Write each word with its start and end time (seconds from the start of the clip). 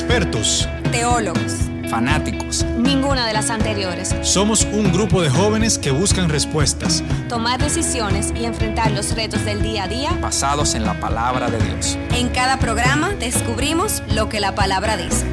expertos, 0.00 0.66
teólogos, 0.92 1.68
fanáticos. 1.90 2.64
Ninguna 2.78 3.26
de 3.26 3.34
las 3.34 3.50
anteriores. 3.50 4.16
Somos 4.22 4.64
un 4.64 4.90
grupo 4.92 5.20
de 5.20 5.28
jóvenes 5.28 5.78
que 5.78 5.90
buscan 5.90 6.30
respuestas, 6.30 7.04
tomar 7.28 7.60
decisiones 7.60 8.32
y 8.34 8.46
enfrentar 8.46 8.92
los 8.92 9.14
retos 9.14 9.44
del 9.44 9.60
día 9.62 9.84
a 9.84 9.88
día 9.88 10.12
basados 10.22 10.74
en 10.74 10.84
la 10.84 10.98
palabra 10.98 11.50
de 11.50 11.58
Dios. 11.58 11.98
En 12.14 12.30
cada 12.30 12.58
programa 12.58 13.10
descubrimos 13.10 14.02
lo 14.14 14.30
que 14.30 14.40
la 14.40 14.54
palabra 14.54 14.96
dice. 14.96 15.26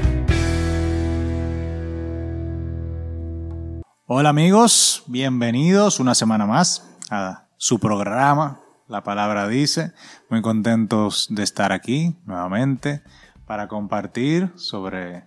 Hola 4.06 4.30
amigos, 4.30 5.04
bienvenidos 5.08 6.02
una 6.02 6.14
semana 6.14 6.46
más 6.46 6.86
a 7.10 7.46
su 7.56 7.80
programa, 7.80 8.60
La 8.90 9.02
Palabra 9.02 9.48
Dice. 9.48 9.94
Muy 10.30 10.42
contentos 10.42 11.28
de 11.30 11.44
estar 11.44 11.72
aquí 11.72 12.18
nuevamente 12.26 13.02
para 13.48 13.68
compartir 13.68 14.52
sobre 14.56 15.24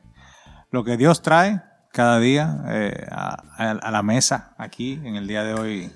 lo 0.71 0.85
que 0.85 0.97
Dios 0.97 1.23
trae 1.23 1.63
cada 1.91 2.21
día 2.21 2.63
eh, 2.69 3.07
a, 3.11 3.91
la 3.91 4.03
mesa 4.03 4.55
aquí 4.59 5.01
en 5.05 5.17
el 5.17 5.27
día 5.27 5.43
de 5.43 5.55
hoy. 5.55 5.91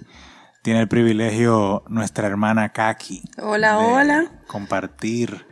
Tiene 0.63 0.81
el 0.81 0.89
privilegio 0.89 1.85
nuestra 1.89 2.27
hermana 2.27 2.71
Kaki. 2.71 3.23
Hola, 3.41 3.79
hola. 3.79 4.25
Compartir 4.47 5.47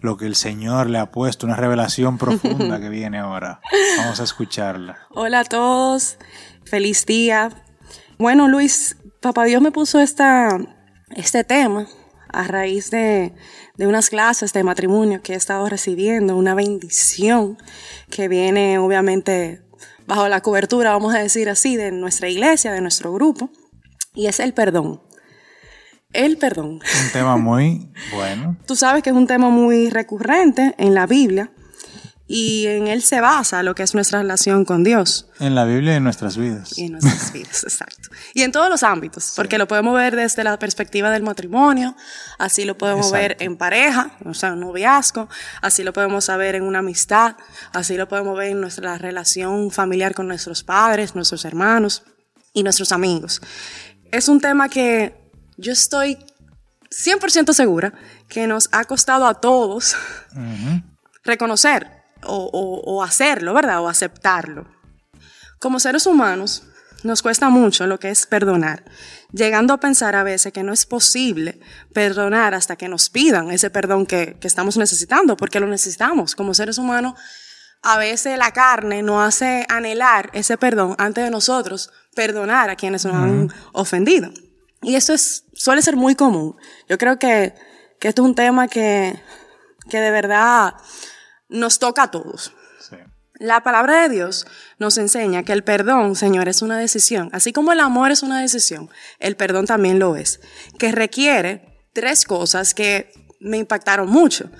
lo 0.00 0.16
que 0.16 0.24
el 0.26 0.34
Señor 0.34 0.88
le 0.88 0.98
ha 0.98 1.10
puesto, 1.10 1.46
una 1.46 1.56
revelación 1.56 2.16
profunda 2.18 2.80
que 2.80 2.88
viene 2.88 3.18
ahora. 3.18 3.60
Vamos 3.98 4.18
a 4.20 4.24
escucharla. 4.24 4.98
Hola 5.10 5.40
a 5.40 5.44
todos, 5.44 6.16
feliz 6.64 7.04
día. 7.04 7.50
Bueno, 8.18 8.48
Luis, 8.48 8.96
Papá 9.20 9.44
Dios 9.44 9.60
me 9.60 9.70
puso 9.70 10.00
esta, 10.00 10.58
este 11.14 11.44
tema 11.44 11.86
a 12.40 12.44
raíz 12.44 12.90
de, 12.90 13.32
de 13.76 13.86
unas 13.86 14.10
clases 14.10 14.52
de 14.52 14.62
matrimonio 14.62 15.22
que 15.22 15.34
he 15.34 15.36
estado 15.36 15.68
recibiendo, 15.68 16.36
una 16.36 16.54
bendición 16.54 17.58
que 18.10 18.28
viene 18.28 18.78
obviamente 18.78 19.62
bajo 20.06 20.28
la 20.28 20.40
cobertura, 20.40 20.92
vamos 20.92 21.14
a 21.14 21.18
decir 21.18 21.48
así, 21.48 21.76
de 21.76 21.90
nuestra 21.90 22.28
iglesia, 22.28 22.72
de 22.72 22.80
nuestro 22.80 23.12
grupo, 23.12 23.50
y 24.14 24.26
es 24.26 24.40
el 24.40 24.52
perdón. 24.52 25.00
El 26.12 26.36
perdón. 26.38 26.74
Un 26.74 27.12
tema 27.12 27.36
muy 27.36 27.90
bueno. 28.14 28.56
Tú 28.66 28.76
sabes 28.76 29.02
que 29.02 29.10
es 29.10 29.16
un 29.16 29.26
tema 29.26 29.48
muy 29.48 29.90
recurrente 29.90 30.74
en 30.78 30.94
la 30.94 31.06
Biblia 31.06 31.50
y 32.26 32.66
en 32.66 32.86
él 32.86 33.02
se 33.02 33.20
basa 33.20 33.62
lo 33.62 33.74
que 33.74 33.82
es 33.82 33.94
nuestra 33.94 34.20
relación 34.20 34.64
con 34.64 34.82
Dios. 34.82 35.26
En 35.40 35.54
la 35.54 35.66
Biblia 35.66 35.92
y 35.92 35.96
en 35.96 36.04
nuestras 36.04 36.38
vidas. 36.38 36.78
Y 36.78 36.86
en 36.86 36.92
nuestras 36.92 37.32
vidas, 37.32 37.62
exacto. 37.64 38.08
Y 38.32 38.42
en 38.42 38.52
todos 38.52 38.70
los 38.70 38.82
ámbitos, 38.82 39.34
porque 39.36 39.58
lo 39.58 39.68
podemos 39.68 39.94
ver 39.94 40.16
desde 40.16 40.42
la 40.42 40.58
perspectiva 40.58 41.10
del 41.10 41.22
matrimonio, 41.22 41.94
así 42.38 42.64
lo 42.64 42.78
podemos 42.78 43.12
ver 43.12 43.36
en 43.40 43.58
pareja, 43.58 44.12
o 44.24 44.32
sea, 44.32 44.54
un 44.54 44.60
noviazgo, 44.60 45.28
así 45.60 45.82
lo 45.82 45.92
podemos 45.92 46.24
saber 46.24 46.54
en 46.54 46.62
una 46.62 46.78
amistad, 46.78 47.36
así 47.72 47.96
lo 47.96 48.08
podemos 48.08 48.38
ver 48.38 48.52
en 48.52 48.60
nuestra 48.60 48.96
relación 48.96 49.70
familiar 49.70 50.14
con 50.14 50.26
nuestros 50.26 50.64
padres, 50.64 51.14
nuestros 51.14 51.44
hermanos 51.44 52.04
y 52.54 52.62
nuestros 52.62 52.90
amigos. 52.92 53.42
Es 54.10 54.28
un 54.28 54.40
tema 54.40 54.70
que 54.70 55.14
yo 55.58 55.72
estoy 55.72 56.16
100% 56.90 57.52
segura 57.52 57.92
que 58.28 58.46
nos 58.46 58.70
ha 58.72 58.84
costado 58.84 59.26
a 59.26 59.34
todos 59.34 59.94
reconocer 61.22 62.03
o, 62.26 63.02
hacerlo, 63.02 63.54
¿verdad? 63.54 63.80
O 63.82 63.88
aceptarlo. 63.88 64.66
Como 65.58 65.80
seres 65.80 66.06
humanos, 66.06 66.64
nos 67.04 67.22
cuesta 67.22 67.50
mucho 67.50 67.86
lo 67.86 68.00
que 68.00 68.10
es 68.10 68.26
perdonar, 68.26 68.84
llegando 69.32 69.74
a 69.74 69.80
pensar 69.80 70.16
a 70.16 70.22
veces 70.22 70.52
que 70.52 70.62
no 70.62 70.72
es 70.72 70.86
posible 70.86 71.60
perdonar 71.92 72.54
hasta 72.54 72.76
que 72.76 72.88
nos 72.88 73.10
pidan 73.10 73.50
ese 73.50 73.70
perdón 73.70 74.06
que, 74.06 74.38
estamos 74.42 74.76
necesitando, 74.76 75.36
porque 75.36 75.60
lo 75.60 75.66
necesitamos. 75.66 76.34
Como 76.34 76.54
seres 76.54 76.78
humanos, 76.78 77.14
a 77.82 77.98
veces 77.98 78.38
la 78.38 78.52
carne 78.52 79.02
nos 79.02 79.22
hace 79.22 79.66
anhelar 79.68 80.30
ese 80.32 80.56
perdón 80.56 80.94
antes 80.98 81.24
de 81.24 81.30
nosotros 81.30 81.90
perdonar 82.14 82.70
a 82.70 82.76
quienes 82.76 83.04
nos 83.04 83.14
han 83.14 83.52
ofendido. 83.72 84.30
Y 84.82 84.96
eso 84.96 85.12
es, 85.12 85.44
suele 85.54 85.82
ser 85.82 85.96
muy 85.96 86.14
común. 86.14 86.56
Yo 86.88 86.98
creo 86.98 87.18
que, 87.18 87.54
que 88.00 88.08
esto 88.08 88.22
es 88.22 88.28
un 88.28 88.34
tema 88.34 88.68
que, 88.68 89.18
que 89.88 89.98
de 89.98 90.10
verdad 90.10 90.74
nos 91.54 91.78
toca 91.78 92.04
a 92.04 92.10
todos. 92.10 92.52
La 93.40 93.62
palabra 93.62 94.02
de 94.02 94.08
Dios 94.10 94.46
nos 94.78 94.96
enseña 94.96 95.42
que 95.42 95.52
el 95.52 95.64
perdón, 95.64 96.14
Señor, 96.14 96.48
es 96.48 96.62
una 96.62 96.78
decisión. 96.78 97.30
Así 97.32 97.52
como 97.52 97.72
el 97.72 97.80
amor 97.80 98.12
es 98.12 98.22
una 98.22 98.40
decisión, 98.40 98.90
el 99.18 99.36
perdón 99.36 99.66
también 99.66 99.98
lo 99.98 100.14
es. 100.14 100.40
Que 100.78 100.92
requiere 100.92 101.88
tres 101.92 102.24
cosas 102.24 102.74
que 102.74 103.12
me 103.40 103.56
impactaron 103.56 104.08
mucho, 104.08 104.50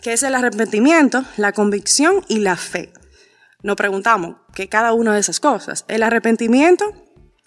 que 0.00 0.12
es 0.12 0.22
el 0.22 0.34
arrepentimiento, 0.34 1.24
la 1.36 1.52
convicción 1.52 2.24
y 2.28 2.38
la 2.38 2.56
fe. 2.56 2.92
Nos 3.62 3.76
preguntamos 3.76 4.36
que 4.54 4.68
cada 4.68 4.92
una 4.92 5.14
de 5.14 5.20
esas 5.20 5.40
cosas. 5.40 5.84
El 5.88 6.02
arrepentimiento 6.02 6.92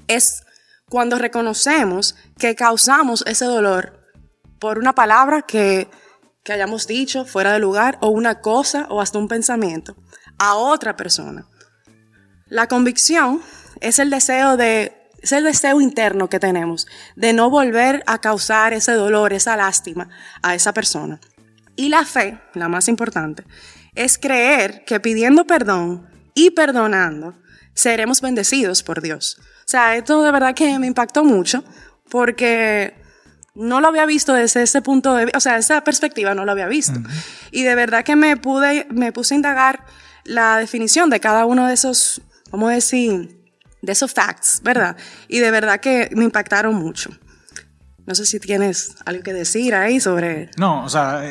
es 0.07 0.43
cuando 0.89 1.17
reconocemos 1.17 2.15
que 2.37 2.55
causamos 2.55 3.23
ese 3.25 3.45
dolor 3.45 4.05
por 4.59 4.79
una 4.79 4.93
palabra 4.93 5.43
que 5.43 5.89
que 6.47 6.53
hayamos 6.53 6.87
dicho 6.87 7.25
fuera 7.25 7.51
de 7.51 7.59
lugar 7.59 7.97
o 7.99 8.07
una 8.07 8.39
cosa 8.39 8.87
o 8.89 9.01
hasta 9.01 9.19
un 9.19 9.27
pensamiento 9.27 9.97
a 10.37 10.55
otra 10.55 10.95
persona. 10.95 11.45
La 12.45 12.67
convicción 12.67 13.41
es 13.81 13.99
el 13.99 14.09
deseo 14.09 14.55
de 14.55 14.93
es 15.21 15.33
el 15.33 15.43
deseo 15.43 15.81
interno 15.81 16.29
que 16.29 16.39
tenemos 16.39 16.87
de 17.17 17.33
no 17.33 17.49
volver 17.49 18.01
a 18.07 18.21
causar 18.21 18.71
ese 18.71 18.93
dolor, 18.93 19.33
esa 19.33 19.57
lástima 19.57 20.07
a 20.41 20.55
esa 20.55 20.73
persona. 20.73 21.19
Y 21.75 21.89
la 21.89 22.05
fe, 22.05 22.39
la 22.53 22.69
más 22.69 22.87
importante, 22.87 23.43
es 23.93 24.17
creer 24.17 24.85
que 24.85 25.01
pidiendo 25.01 25.45
perdón 25.45 26.07
y 26.33 26.51
perdonando 26.51 27.33
seremos 27.73 28.21
bendecidos 28.21 28.83
por 28.83 29.01
Dios. 29.01 29.37
O 29.41 29.43
sea, 29.65 29.97
esto 29.97 30.23
de 30.23 30.31
verdad 30.31 30.55
que 30.55 30.79
me 30.79 30.87
impactó 30.87 31.25
mucho 31.25 31.65
porque 32.09 32.93
no 33.57 33.81
lo 33.81 33.88
había 33.88 34.06
visto 34.06 34.34
desde 34.34 34.62
ese 34.63 34.81
punto 34.81 35.16
de 35.16 35.25
vista, 35.25 35.38
o 35.38 35.41
sea, 35.41 35.57
esa 35.57 35.84
perspectiva 35.84 36.35
no 36.35 36.45
lo 36.45 36.51
había 36.51 36.68
visto. 36.68 37.00
Y 37.51 37.63
de 37.63 37.75
verdad 37.75 38.03
que 38.03 38.16
me 38.16 38.38
pude, 38.38 38.88
me 38.91 39.12
puse 39.12 39.34
a 39.34 39.38
indagar 39.38 39.85
la 40.23 40.57
definición 40.57 41.09
de 41.09 41.19
cada 41.19 41.45
uno 41.45 41.68
de 41.68 41.73
esos, 41.73 42.22
a 42.51 42.69
decir, 42.69 43.41
de 43.81 43.91
esos 43.91 44.13
facts, 44.13 44.62
¿verdad? 44.63 44.95
Y 45.28 45.40
de 45.40 45.50
verdad 45.51 45.79
que 45.79 46.09
me 46.16 46.23
impactaron 46.23 46.75
mucho. 46.75 47.09
No 48.06 48.16
sé 48.16 48.25
si 48.25 48.40
tienes 48.40 48.95
algo 49.06 49.23
que 49.23 49.34
decir 49.34 49.75
ahí 49.75 50.00
sobre... 50.00 50.50
No, 50.57 50.85
o 50.85 50.89
sea, 50.89 51.24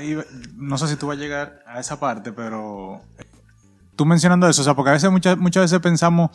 no 0.57 0.77
sé 0.79 0.89
si 0.89 0.97
tú 0.97 1.07
vas 1.07 1.17
a 1.17 1.21
llegar 1.21 1.63
a 1.67 1.81
esa 1.81 1.99
parte, 1.99 2.33
pero 2.33 3.03
tú 3.95 4.05
mencionando 4.05 4.49
eso, 4.49 4.63
o 4.63 4.65
sea, 4.65 4.75
porque 4.75 4.91
a 4.91 4.93
veces, 4.95 5.11
muchas, 5.11 5.39
muchas 5.39 5.65
veces 5.65 5.81
pensamos 5.81 6.31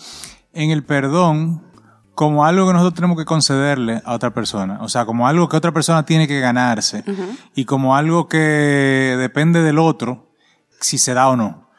en 0.53 0.72
el 0.72 0.84
perdón 0.84 1.70
como 2.21 2.45
algo 2.45 2.67
que 2.67 2.73
nosotros 2.73 2.93
tenemos 2.93 3.17
que 3.17 3.25
concederle 3.25 3.99
a 4.05 4.13
otra 4.13 4.31
persona. 4.31 4.77
O 4.81 4.89
sea, 4.89 5.07
como 5.07 5.27
algo 5.27 5.49
que 5.49 5.57
otra 5.57 5.71
persona 5.71 6.05
tiene 6.05 6.27
que 6.27 6.39
ganarse. 6.39 7.03
Y 7.55 7.65
como 7.65 7.95
algo 7.95 8.27
que 8.27 9.15
depende 9.17 9.63
del 9.63 9.79
otro, 9.79 10.31
si 10.79 10.99
se 10.99 11.15
da 11.15 11.29
o 11.29 11.35
no. 11.35 11.71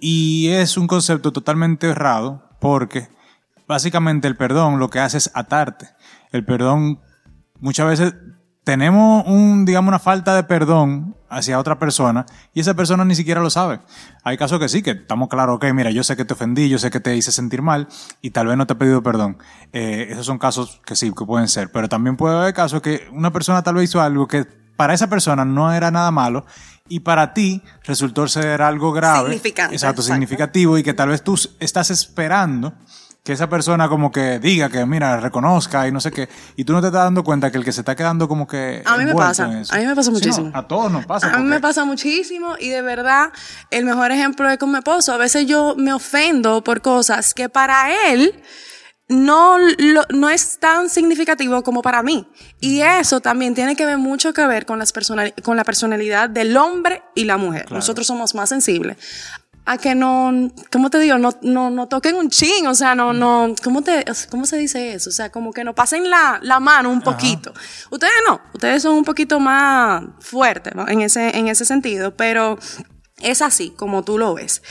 Y 0.00 0.48
es 0.48 0.78
un 0.78 0.86
concepto 0.86 1.34
totalmente 1.34 1.90
errado 1.90 2.48
porque 2.62 3.10
básicamente 3.68 4.26
el 4.26 4.38
perdón 4.38 4.78
lo 4.78 4.88
que 4.88 5.00
hace 5.00 5.18
es 5.18 5.30
atarte. 5.34 5.90
El 6.32 6.46
perdón 6.46 7.00
muchas 7.60 7.86
veces 7.86 8.14
tenemos 8.64 9.24
un, 9.26 9.66
digamos, 9.66 9.88
una 9.88 9.98
falta 9.98 10.34
de 10.34 10.42
perdón 10.42 11.14
hacia 11.28 11.58
otra 11.58 11.78
persona 11.78 12.24
y 12.54 12.60
esa 12.60 12.74
persona 12.74 13.04
ni 13.04 13.14
siquiera 13.14 13.40
lo 13.40 13.50
sabe. 13.50 13.80
Hay 14.24 14.38
casos 14.38 14.58
que 14.58 14.68
sí, 14.68 14.82
que 14.82 14.92
estamos 14.92 15.28
claros, 15.28 15.56
ok, 15.56 15.66
mira, 15.74 15.90
yo 15.90 16.02
sé 16.02 16.16
que 16.16 16.24
te 16.24 16.32
ofendí, 16.32 16.68
yo 16.68 16.78
sé 16.78 16.90
que 16.90 17.00
te 17.00 17.14
hice 17.14 17.30
sentir 17.30 17.60
mal 17.60 17.88
y 18.22 18.30
tal 18.30 18.46
vez 18.46 18.56
no 18.56 18.66
te 18.66 18.72
he 18.72 18.76
pedido 18.76 19.02
perdón. 19.02 19.36
Eh, 19.72 20.08
esos 20.10 20.24
son 20.24 20.38
casos 20.38 20.80
que 20.86 20.96
sí, 20.96 21.12
que 21.16 21.26
pueden 21.26 21.48
ser, 21.48 21.70
pero 21.70 21.88
también 21.88 22.16
puede 22.16 22.36
haber 22.36 22.54
casos 22.54 22.80
que 22.80 23.06
una 23.12 23.32
persona 23.32 23.62
tal 23.62 23.74
vez 23.74 23.90
hizo 23.90 24.00
algo 24.00 24.26
que 24.26 24.44
para 24.76 24.94
esa 24.94 25.08
persona 25.08 25.44
no 25.44 25.72
era 25.72 25.90
nada 25.90 26.10
malo 26.10 26.46
y 26.88 27.00
para 27.00 27.34
ti 27.34 27.62
resultó 27.84 28.26
ser 28.28 28.62
algo 28.62 28.92
grave. 28.92 29.28
Significante. 29.28 29.74
Exacto, 29.74 30.02
significativo 30.02 30.78
y 30.78 30.82
que 30.82 30.94
tal 30.94 31.10
vez 31.10 31.22
tú 31.22 31.38
estás 31.60 31.90
esperando 31.90 32.72
que 33.24 33.32
esa 33.32 33.48
persona 33.48 33.88
como 33.88 34.12
que 34.12 34.38
diga 34.38 34.68
que, 34.68 34.84
mira, 34.84 35.18
reconozca 35.18 35.88
y 35.88 35.92
no 35.92 35.98
sé 35.98 36.10
qué, 36.10 36.28
y 36.56 36.64
tú 36.64 36.74
no 36.74 36.82
te 36.82 36.88
estás 36.88 37.04
dando 37.04 37.24
cuenta 37.24 37.50
que 37.50 37.56
el 37.56 37.64
que 37.64 37.72
se 37.72 37.80
está 37.80 37.96
quedando 37.96 38.28
como 38.28 38.46
que... 38.46 38.82
A 38.84 38.98
mí 38.98 39.06
me 39.06 39.14
pasa, 39.14 39.44
a 39.44 39.78
mí 39.78 39.86
me 39.86 39.96
pasa 39.96 40.10
muchísimo. 40.10 40.50
a 40.52 40.68
todos 40.68 40.92
nos 40.92 41.06
pasa. 41.06 41.34
A 41.34 41.38
mí 41.38 41.44
me 41.44 41.58
pasa 41.58 41.86
muchísimo 41.86 42.56
y 42.60 42.68
de 42.68 42.82
verdad 42.82 43.32
el 43.70 43.86
mejor 43.86 44.12
ejemplo 44.12 44.50
es 44.50 44.58
con 44.58 44.70
mi 44.70 44.76
esposo. 44.76 45.14
A 45.14 45.16
veces 45.16 45.46
yo 45.46 45.74
me 45.78 45.94
ofendo 45.94 46.62
por 46.62 46.82
cosas 46.82 47.32
que 47.32 47.48
para 47.48 48.10
él 48.10 48.42
no, 49.08 49.56
no 50.10 50.28
es 50.28 50.58
tan 50.58 50.90
significativo 50.90 51.62
como 51.62 51.80
para 51.80 52.02
mí. 52.02 52.28
Y 52.60 52.82
eso 52.82 53.20
también 53.20 53.54
tiene 53.54 53.74
que 53.74 53.86
ver 53.86 53.96
mucho 53.96 54.34
que 54.34 54.46
ver 54.46 54.66
con, 54.66 54.78
las 54.78 54.92
con 55.42 55.56
la 55.56 55.64
personalidad 55.64 56.28
del 56.28 56.54
hombre 56.58 57.02
y 57.14 57.24
la 57.24 57.38
mujer. 57.38 57.72
Nosotros 57.72 58.06
somos 58.06 58.34
más 58.34 58.50
sensibles 58.50 58.98
a 59.66 59.78
que 59.78 59.94
no, 59.94 60.50
¿cómo 60.70 60.90
te 60.90 60.98
digo? 60.98 61.16
No, 61.18 61.30
no, 61.42 61.70
no 61.70 61.88
toquen 61.88 62.16
un 62.16 62.28
ching, 62.28 62.66
o 62.66 62.74
sea, 62.74 62.94
no, 62.94 63.12
no, 63.12 63.54
¿cómo 63.62 63.82
te, 63.82 64.04
cómo 64.30 64.44
se 64.44 64.58
dice 64.58 64.92
eso? 64.92 65.08
O 65.08 65.12
sea, 65.12 65.30
como 65.30 65.52
que 65.52 65.64
no 65.64 65.74
pasen 65.74 66.10
la, 66.10 66.38
la 66.42 66.60
mano 66.60 66.90
un 66.90 67.00
poquito. 67.00 67.54
Ustedes 67.90 68.12
no, 68.28 68.40
ustedes 68.52 68.82
son 68.82 68.94
un 68.94 69.04
poquito 69.04 69.40
más 69.40 70.02
fuertes 70.20 70.74
en 70.88 71.00
ese, 71.00 71.36
en 71.38 71.48
ese 71.48 71.64
sentido, 71.64 72.14
pero 72.16 72.58
Es 73.20 73.42
así 73.42 73.70
como 73.70 74.02
tú 74.04 74.18
lo 74.18 74.34
ves. 74.34 74.62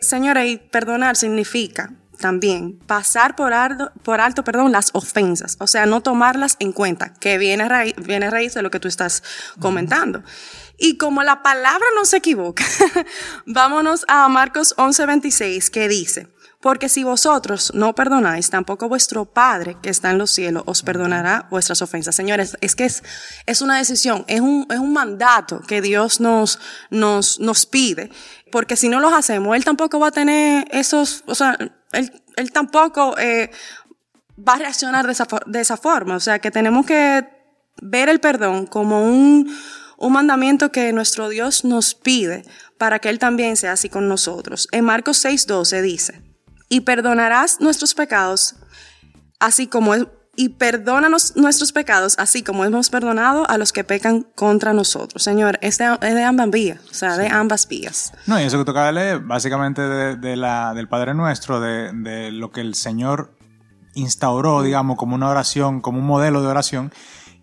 Señora, 0.00 0.44
y 0.46 0.56
perdonar 0.56 1.16
significa 1.16 1.92
también 2.20 2.78
pasar 2.86 3.34
por 3.34 3.52
alto, 3.52 3.90
por 4.02 4.20
alto 4.20 4.44
perdón, 4.44 4.70
las 4.70 4.90
ofensas, 4.92 5.56
o 5.58 5.66
sea, 5.66 5.86
no 5.86 6.02
tomarlas 6.02 6.56
en 6.60 6.72
cuenta, 6.72 7.12
que 7.14 7.38
viene 7.38 7.64
a 7.64 7.68
raíz, 7.68 7.94
viene 7.96 8.26
a 8.26 8.30
raíz 8.30 8.54
de 8.54 8.62
lo 8.62 8.70
que 8.70 8.78
tú 8.78 8.88
estás 8.88 9.22
comentando. 9.58 10.22
Y 10.78 10.96
como 10.96 11.22
la 11.22 11.42
palabra 11.42 11.84
no 11.96 12.04
se 12.04 12.18
equivoca, 12.18 12.64
vámonos 13.46 14.04
a 14.08 14.28
Marcos 14.28 14.74
11:26 14.76 15.70
que 15.70 15.88
dice, 15.88 16.28
porque 16.60 16.90
si 16.90 17.04
vosotros 17.04 17.72
no 17.74 17.94
perdonáis, 17.94 18.50
tampoco 18.50 18.88
vuestro 18.88 19.24
Padre 19.24 19.78
que 19.82 19.88
está 19.88 20.10
en 20.10 20.18
los 20.18 20.30
cielos 20.30 20.62
os 20.66 20.82
perdonará 20.82 21.48
vuestras 21.50 21.80
ofensas. 21.80 22.14
Señores, 22.14 22.56
es 22.60 22.76
que 22.76 22.84
es, 22.84 23.02
es 23.46 23.62
una 23.62 23.78
decisión, 23.78 24.24
es 24.28 24.40
un, 24.40 24.66
es 24.70 24.78
un 24.78 24.92
mandato 24.92 25.60
que 25.60 25.80
Dios 25.80 26.20
nos, 26.20 26.58
nos, 26.90 27.40
nos 27.40 27.64
pide, 27.64 28.10
porque 28.52 28.76
si 28.76 28.88
no 28.90 29.00
los 29.00 29.12
hacemos, 29.12 29.56
Él 29.56 29.64
tampoco 29.64 29.98
va 29.98 30.08
a 30.08 30.12
tener 30.12 30.66
esos, 30.70 31.24
o 31.26 31.34
sea, 31.34 31.56
Él, 31.92 32.22
él 32.36 32.52
tampoco 32.52 33.18
eh, 33.18 33.50
va 34.36 34.54
a 34.54 34.58
reaccionar 34.58 35.06
de 35.06 35.12
esa, 35.12 35.26
de 35.46 35.60
esa 35.60 35.76
forma. 35.76 36.16
O 36.16 36.20
sea, 36.20 36.38
que 36.38 36.50
tenemos 36.50 36.86
que 36.86 37.26
ver 37.82 38.08
el 38.08 38.20
perdón 38.20 38.66
como 38.66 39.04
un, 39.04 39.54
un 39.98 40.12
mandamiento 40.12 40.72
que 40.72 40.92
nuestro 40.92 41.28
Dios 41.28 41.64
nos 41.64 41.94
pide 41.94 42.44
para 42.78 42.98
que 42.98 43.08
Él 43.08 43.18
también 43.18 43.56
sea 43.56 43.72
así 43.72 43.88
con 43.88 44.08
nosotros. 44.08 44.68
En 44.72 44.84
Marcos 44.84 45.24
6:12 45.24 45.82
dice, 45.82 46.22
y 46.68 46.80
perdonarás 46.80 47.60
nuestros 47.60 47.94
pecados, 47.94 48.56
así 49.38 49.66
como 49.66 49.94
y 50.40 50.48
perdónanos 50.48 51.36
nuestros 51.36 51.70
pecados, 51.70 52.14
así 52.18 52.42
como 52.42 52.64
hemos 52.64 52.88
perdonado 52.88 53.46
a 53.50 53.58
los 53.58 53.74
que 53.74 53.84
pecan 53.84 54.22
contra 54.34 54.72
nosotros. 54.72 55.22
Señor, 55.22 55.58
es 55.60 55.76
de, 55.76 55.98
es 56.00 56.14
de 56.14 56.24
ambas 56.24 56.48
vías, 56.48 56.80
o 56.90 56.94
sea, 56.94 57.18
de 57.18 57.28
ambas 57.28 57.68
vías. 57.68 58.14
No, 58.26 58.40
y 58.40 58.44
eso 58.44 58.56
que 58.56 58.64
tocaba 58.64 58.90
leer, 58.90 59.18
básicamente 59.20 59.82
de, 59.82 60.16
de 60.16 60.36
la, 60.36 60.72
del 60.72 60.88
Padre 60.88 61.12
Nuestro, 61.12 61.60
de, 61.60 61.92
de 61.92 62.32
lo 62.32 62.52
que 62.52 62.62
el 62.62 62.74
Señor 62.74 63.36
instauró, 63.94 64.62
digamos, 64.62 64.96
como 64.96 65.14
una 65.14 65.28
oración, 65.28 65.82
como 65.82 65.98
un 65.98 66.06
modelo 66.06 66.40
de 66.40 66.48
oración, 66.48 66.90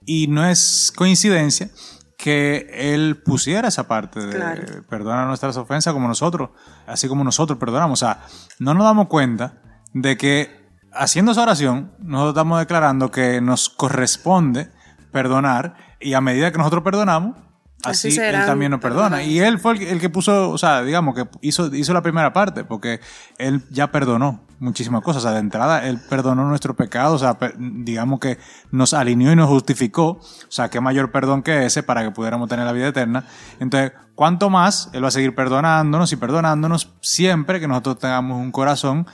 y 0.04 0.26
no 0.26 0.48
es 0.48 0.92
coincidencia 0.96 1.70
que 2.18 2.68
él 2.74 3.22
pusiera 3.24 3.68
esa 3.68 3.88
parte 3.88 4.22
de 4.26 4.36
Claro. 4.36 4.84
perdonar 4.90 5.28
nuestras 5.28 5.56
ofensas 5.58 5.94
como 5.94 6.08
nosotros, 6.08 6.50
así 6.88 7.08
como 7.08 7.24
nosotros 7.24 7.60
perdonamos. 7.60 8.02
O 8.02 8.06
sea, 8.08 8.24
no 8.58 8.74
nos 8.74 8.86
damos 8.86 9.08
cuenta 9.08 9.62
de 9.94 10.18
que 10.18 10.57
haciendo 10.98 11.32
esa 11.32 11.44
oración, 11.44 11.92
nosotros 12.00 12.34
estamos 12.34 12.60
declarando 12.60 13.12
que 13.12 13.42
nos 13.42 13.70
corresponde 13.70 14.70
perdonar 15.12 15.76
y 16.00 16.14
a 16.14 16.22
medida 16.22 16.52
que 16.52 16.58
nosotros 16.58 16.84
perdonamos, 16.84 17.38
Así 17.84 18.08
así, 18.08 18.20
él 18.20 18.46
también 18.48 18.72
nos 18.72 18.82
perdona. 18.82 19.22
Y 19.22 19.40
él 19.40 19.60
fue 19.60 19.74
el, 19.74 19.80
que- 19.80 19.92
el 19.92 20.00
que 20.00 20.10
puso, 20.10 20.50
o 20.50 20.58
sea, 20.58 20.82
digamos 20.82 21.14
que 21.14 21.28
hizo, 21.42 21.74
hizo 21.76 21.94
la 21.94 22.02
primera 22.02 22.34
parte, 22.34 22.64
porque 22.64 23.00
él 23.38 23.64
ya 23.70 23.92
perdonó 23.92 24.44
muchísimas 24.60 25.04
cosas. 25.04 25.24
O 25.24 25.28
sea, 25.28 25.34
de 25.34 25.40
entrada, 25.42 25.86
él 25.88 26.00
perdonó 26.10 26.44
nuestro 26.50 26.76
pecado, 26.76 27.14
o 27.14 27.20
sea, 27.20 27.38
digamos 27.60 28.20
que 28.20 28.40
nos 28.72 28.96
alineó 28.96 29.32
y 29.32 29.36
nos 29.36 29.48
justificó. 29.48 30.08
O 30.08 30.22
sea, 30.50 30.70
qué 30.72 30.82
mayor 30.82 31.12
perdón 31.12 31.44
que 31.44 31.68
ese 31.68 31.84
para 31.84 32.04
que 32.04 32.10
pudiéramos 32.10 32.50
tener 32.50 32.66
la 32.66 32.72
vida 32.72 32.88
eterna. 32.88 33.26
Entonces, 33.60 33.92
¿cuánto 34.16 34.50
más 34.50 34.90
él 34.94 35.04
va 35.04 35.10
a 35.10 35.12
seguir 35.12 35.36
perdonándonos 35.36 36.12
y 36.12 36.16
perdonándonos 36.16 36.96
siempre 37.02 37.60
que 37.60 37.68
nosotros 37.68 38.00
tengamos 38.00 38.40
un 38.42 38.52
corazón 38.52 39.06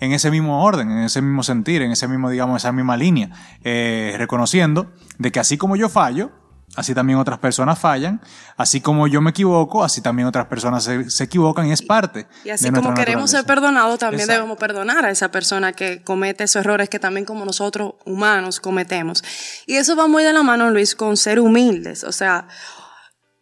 en 0.00 0.12
ese 0.12 0.30
mismo 0.30 0.64
orden, 0.64 0.90
en 0.90 1.04
ese 1.04 1.22
mismo 1.22 1.42
sentir, 1.42 1.82
en 1.82 1.92
ese 1.92 2.08
mismo, 2.08 2.30
digamos, 2.30 2.62
esa 2.62 2.72
misma 2.72 2.96
línea, 2.96 3.30
eh, 3.62 4.14
reconociendo 4.18 4.90
de 5.18 5.30
que 5.30 5.38
así 5.38 5.58
como 5.58 5.76
yo 5.76 5.88
fallo, 5.88 6.32
así 6.76 6.94
también 6.94 7.18
otras 7.18 7.38
personas 7.38 7.78
fallan, 7.78 8.20
así 8.56 8.80
como 8.80 9.06
yo 9.06 9.20
me 9.20 9.30
equivoco, 9.30 9.84
así 9.84 10.00
también 10.00 10.26
otras 10.26 10.46
personas 10.46 10.84
se, 10.84 11.10
se 11.10 11.24
equivocan 11.24 11.66
y 11.66 11.72
es 11.72 11.82
parte. 11.82 12.26
Y 12.44 12.50
así 12.50 12.64
de 12.64 12.72
como 12.72 12.94
queremos 12.94 13.30
ser 13.30 13.44
perdonados, 13.44 13.98
también 13.98 14.20
Exacto. 14.20 14.40
debemos 14.40 14.58
perdonar 14.58 15.04
a 15.04 15.10
esa 15.10 15.30
persona 15.30 15.72
que 15.72 16.02
comete 16.02 16.44
esos 16.44 16.60
errores 16.60 16.88
que 16.88 16.98
también 16.98 17.26
como 17.26 17.44
nosotros 17.44 17.94
humanos 18.06 18.60
cometemos. 18.60 19.22
Y 19.66 19.76
eso 19.76 19.96
va 19.96 20.06
muy 20.06 20.24
de 20.24 20.32
la 20.32 20.42
mano, 20.42 20.70
Luis, 20.70 20.94
con 20.94 21.16
ser 21.16 21.40
humildes. 21.40 22.04
O 22.04 22.12
sea, 22.12 22.46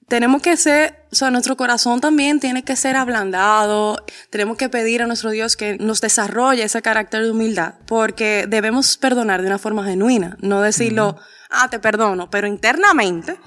tenemos 0.08 0.40
que 0.40 0.56
ser, 0.56 1.04
o 1.12 1.14
sea, 1.14 1.30
nuestro 1.30 1.56
corazón 1.56 2.00
también 2.00 2.40
tiene 2.40 2.64
que 2.64 2.76
ser 2.76 2.96
ablandado. 2.96 4.02
Tenemos 4.30 4.56
que 4.56 4.68
pedir 4.68 5.02
a 5.02 5.06
nuestro 5.06 5.30
Dios 5.30 5.56
que 5.56 5.76
nos 5.78 6.00
desarrolle 6.00 6.62
ese 6.62 6.80
carácter 6.80 7.22
de 7.22 7.30
humildad, 7.30 7.74
porque 7.86 8.46
debemos 8.48 8.96
perdonar 8.96 9.42
de 9.42 9.48
una 9.48 9.58
forma 9.58 9.84
genuina, 9.84 10.36
no 10.40 10.62
decirlo, 10.62 11.16
ah, 11.50 11.68
te 11.68 11.78
perdono, 11.78 12.30
pero 12.30 12.46
internamente 12.46 13.38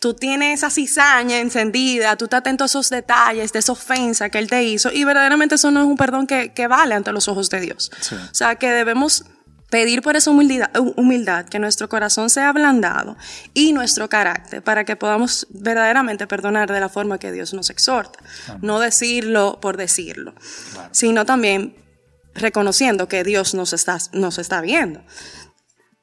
tú 0.00 0.14
tienes 0.14 0.58
esa 0.58 0.68
cizaña 0.68 1.38
encendida, 1.38 2.16
tú 2.16 2.24
estás 2.24 2.40
atento 2.40 2.64
a 2.64 2.66
esos 2.66 2.90
detalles, 2.90 3.52
de 3.52 3.60
esa 3.60 3.72
ofensa 3.72 4.30
que 4.30 4.38
él 4.38 4.48
te 4.50 4.64
hizo, 4.64 4.90
y 4.92 5.04
verdaderamente 5.04 5.54
eso 5.54 5.70
no 5.70 5.80
es 5.80 5.86
un 5.86 5.96
perdón 5.96 6.26
que, 6.26 6.52
que 6.52 6.66
vale 6.66 6.94
ante 6.94 7.12
los 7.12 7.28
ojos 7.28 7.48
de 7.50 7.60
Dios. 7.60 7.90
Sí. 8.00 8.16
O 8.16 8.34
sea, 8.34 8.56
que 8.56 8.70
debemos 8.72 9.24
pedir 9.72 10.02
por 10.02 10.16
esa 10.16 10.30
humildad, 10.30 10.68
humildad, 10.96 11.46
que 11.46 11.58
nuestro 11.58 11.88
corazón 11.88 12.28
sea 12.28 12.50
ablandado 12.50 13.16
y 13.54 13.72
nuestro 13.72 14.10
carácter, 14.10 14.62
para 14.62 14.84
que 14.84 14.96
podamos 14.96 15.46
verdaderamente 15.48 16.26
perdonar 16.26 16.70
de 16.70 16.78
la 16.78 16.90
forma 16.90 17.16
que 17.18 17.32
Dios 17.32 17.54
nos 17.54 17.70
exhorta. 17.70 18.18
No 18.60 18.80
decirlo 18.80 19.60
por 19.62 19.78
decirlo, 19.78 20.34
sino 20.90 21.24
también 21.24 21.74
reconociendo 22.34 23.08
que 23.08 23.24
Dios 23.24 23.54
nos 23.54 23.72
está, 23.72 23.96
nos 24.12 24.36
está 24.36 24.60
viendo. 24.60 25.02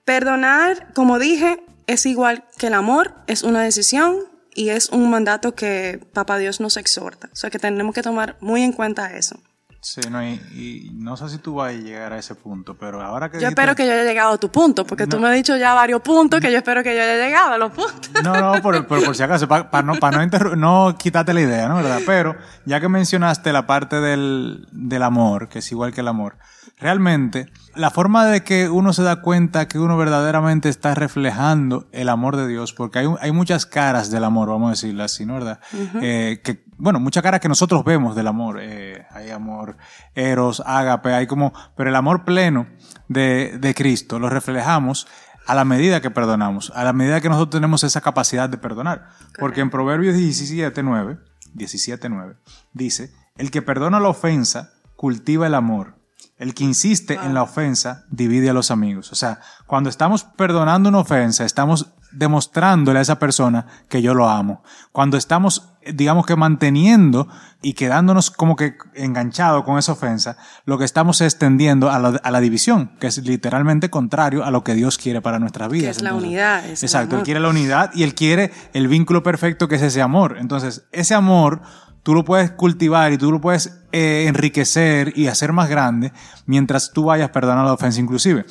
Perdonar, 0.04 0.92
como 0.96 1.20
dije, 1.20 1.64
es 1.86 2.08
igual 2.08 2.46
que 2.58 2.68
el 2.68 2.74
amor, 2.74 3.14
es 3.28 3.44
una 3.44 3.62
decisión 3.62 4.18
y 4.56 4.70
es 4.70 4.90
un 4.90 5.12
mandato 5.12 5.54
que 5.54 6.04
Papá 6.12 6.40
Dios 6.40 6.60
nos 6.60 6.76
exhorta. 6.76 7.30
O 7.32 7.36
sea 7.36 7.52
que 7.52 7.60
tenemos 7.60 7.94
que 7.94 8.02
tomar 8.02 8.36
muy 8.42 8.64
en 8.64 8.72
cuenta 8.72 9.16
eso. 9.16 9.40
Sí, 9.82 10.02
no, 10.12 10.22
y, 10.22 10.34
y 10.54 10.92
no 10.94 11.16
sé 11.16 11.30
si 11.30 11.38
tú 11.38 11.56
vas 11.56 11.70
a 11.70 11.74
llegar 11.74 12.12
a 12.12 12.18
ese 12.20 12.36
punto, 12.36 12.76
pero 12.78 13.02
ahora 13.02 13.30
que 13.30 13.38
Yo 13.38 13.48
dijiste- 13.48 13.62
espero 13.62 13.76
que 13.76 13.86
yo 13.88 13.94
haya 13.94 14.04
llegado 14.04 14.34
a 14.34 14.38
tu 14.38 14.52
punto, 14.52 14.86
porque 14.86 15.08
tú 15.08 15.16
No. 15.16 15.22
me 15.24 15.30
has 15.30 15.36
dicho 15.36 15.56
ya 15.56 15.74
varios 15.74 16.02
puntos 16.02 16.42
que 16.42 16.52
yo 16.52 16.58
espero 16.58 16.84
que 16.84 16.94
yo 16.96 17.02
haya 17.02 17.16
llegado 17.16 17.54
a 17.54 17.58
los 17.58 17.72
puntos. 17.72 18.10
No, 18.24 18.34
no, 18.56 18.62
por, 18.62 18.86
por, 18.88 19.04
por 19.06 19.16
si 19.16 19.24
acaso, 19.24 19.48
para 19.48 19.82
no, 19.84 19.96
pa 19.96 20.12
no, 20.12 20.26
no 20.58 20.96
quitarte 20.98 21.34
la 21.34 21.40
idea, 21.42 21.70
¿no? 21.70 21.76
¿Verdad? 21.78 22.00
Pero 22.06 22.36
ya 22.66 22.82
que 22.82 22.90
mencionaste 22.90 23.54
la 23.54 23.66
parte 23.68 24.02
del, 24.02 24.68
del 24.74 25.02
amor, 25.04 25.48
que 25.48 25.60
es 25.60 25.72
igual 25.72 25.94
que 25.94 26.02
el 26.02 26.10
amor, 26.10 26.38
realmente 26.78 27.46
la 27.76 27.90
forma 27.90 28.26
de 28.26 28.44
que 28.44 28.68
uno 28.70 28.92
se 28.92 29.04
da 29.04 29.22
cuenta 29.22 29.68
que 29.70 29.80
uno 29.80 29.96
verdaderamente 29.98 30.68
está 30.68 30.94
reflejando 30.96 31.88
el 31.94 32.10
amor 32.10 32.36
de 32.36 32.48
Dios, 32.48 32.74
porque 32.74 33.00
hay, 33.00 33.08
hay 33.22 33.32
muchas 33.32 33.66
caras 33.66 34.12
del 34.12 34.26
amor, 34.26 34.50
vamos 34.50 34.68
a 34.68 34.72
decirlo 34.72 35.04
así, 35.04 35.26
¿no? 35.26 35.36
¿Verdad? 35.36 35.60
Eh, 36.02 36.42
que, 36.44 36.66
bueno, 36.80 37.00
muchas 37.00 37.22
caras 37.22 37.42
que 37.42 37.50
nosotros 37.50 37.84
vemos 37.84 38.16
del 38.16 38.28
amor. 38.28 38.58
Eh, 38.62 39.06
hay 39.12 39.30
amor 39.30 39.78
eros, 40.16 40.64
ágape, 40.66 41.14
hay 41.14 41.28
como, 41.28 41.54
pero 41.76 41.90
el 41.90 41.96
amor 41.96 42.24
pleno 42.24 42.68
de, 43.08 43.58
de 43.60 43.76
Cristo 43.76 44.18
lo 44.18 44.30
reflejamos 44.30 45.08
a 45.46 45.56
la 45.56 45.66
medida 45.66 46.02
que 46.02 46.10
perdonamos, 46.10 46.72
a 46.76 46.84
la 46.84 46.94
medida 46.94 47.22
que 47.22 47.30
nosotros 47.30 47.60
tenemos 47.60 47.84
esa 47.84 48.02
capacidad 48.02 48.50
de 48.50 48.58
perdonar. 48.58 49.10
Porque 49.38 49.62
en 49.62 49.70
Proverbios 49.70 50.16
17, 50.16 50.82
9, 50.82 51.18
17, 51.54 52.10
9, 52.10 52.36
dice, 52.74 53.14
el 53.36 53.52
que 53.52 53.62
perdona 53.62 54.00
la 54.00 54.10
ofensa 54.10 54.72
cultiva 54.96 55.48
el 55.48 55.56
amor. 55.56 55.96
El 56.38 56.54
que 56.54 56.64
insiste 56.64 57.16
en 57.16 57.34
la 57.34 57.44
ofensa 57.44 58.06
divide 58.10 58.50
a 58.50 58.54
los 58.54 58.72
amigos. 58.72 59.12
O 59.12 59.16
sea, 59.16 59.42
cuando 59.66 59.90
estamos 59.90 60.24
perdonando 60.24 60.88
una 60.88 61.00
ofensa, 61.00 61.44
estamos 61.44 61.94
demostrándole 62.12 63.00
a 63.00 63.02
esa 63.02 63.20
persona 63.20 63.66
que 63.88 64.02
yo 64.02 64.14
lo 64.14 64.30
amo. 64.30 64.64
Cuando 64.92 65.18
estamos, 65.18 65.70
digamos 65.86 66.26
que 66.26 66.36
manteniendo 66.36 67.28
y 67.62 67.74
quedándonos 67.74 68.32
como 68.32 68.56
que 68.56 68.76
enganchados 68.96 69.64
con 69.64 69.78
esa 69.78 69.92
ofensa, 69.92 70.38
lo 70.66 70.78
que 70.78 70.86
estamos 70.86 71.22
es 71.22 71.38
tendiendo 71.38 71.92
a 71.92 72.00
la, 72.00 72.10
a 72.24 72.32
la 72.32 72.40
división, 72.40 72.92
que 73.00 73.08
es 73.08 73.18
literalmente 73.20 73.90
contrario 73.90 74.44
a 74.44 74.52
lo 74.52 74.64
que 74.64 74.74
Dios 74.74 74.98
quiere 74.98 75.22
para 75.22 75.40
nuestras 75.40 75.70
vidas. 75.70 75.98
es 75.98 76.04
la 76.04 76.14
unidad, 76.14 76.66
es 76.66 76.84
exacto, 76.84 77.18
Él 77.18 77.24
quiere 77.24 77.40
la 77.40 77.50
unidad 77.50 77.92
y 77.94 78.04
Él 78.04 78.16
quiere 78.16 78.52
el 78.74 78.88
vínculo 78.88 79.24
perfecto 79.24 79.68
que 79.68 79.76
es 79.76 79.82
ese 79.82 80.02
amor. 80.02 80.38
Entonces, 80.40 80.88
ese 80.92 81.14
amor 81.14 81.62
tú 82.04 82.14
lo 82.16 82.26
puedes 82.26 82.52
cultivar 82.52 83.12
y 83.12 83.18
tú 83.18 83.32
lo 83.32 83.42
puedes 83.42 83.82
eh, 83.92 84.26
enriquecer 84.28 85.14
y 85.16 85.28
hacer 85.28 85.54
más 85.54 85.70
grande 85.70 86.12
mientras 86.46 86.92
tú 86.92 87.06
vayas 87.06 87.30
perdonando 87.30 87.66
la 87.66 87.74
ofensa 87.74 88.00
inclusive. 88.00 88.46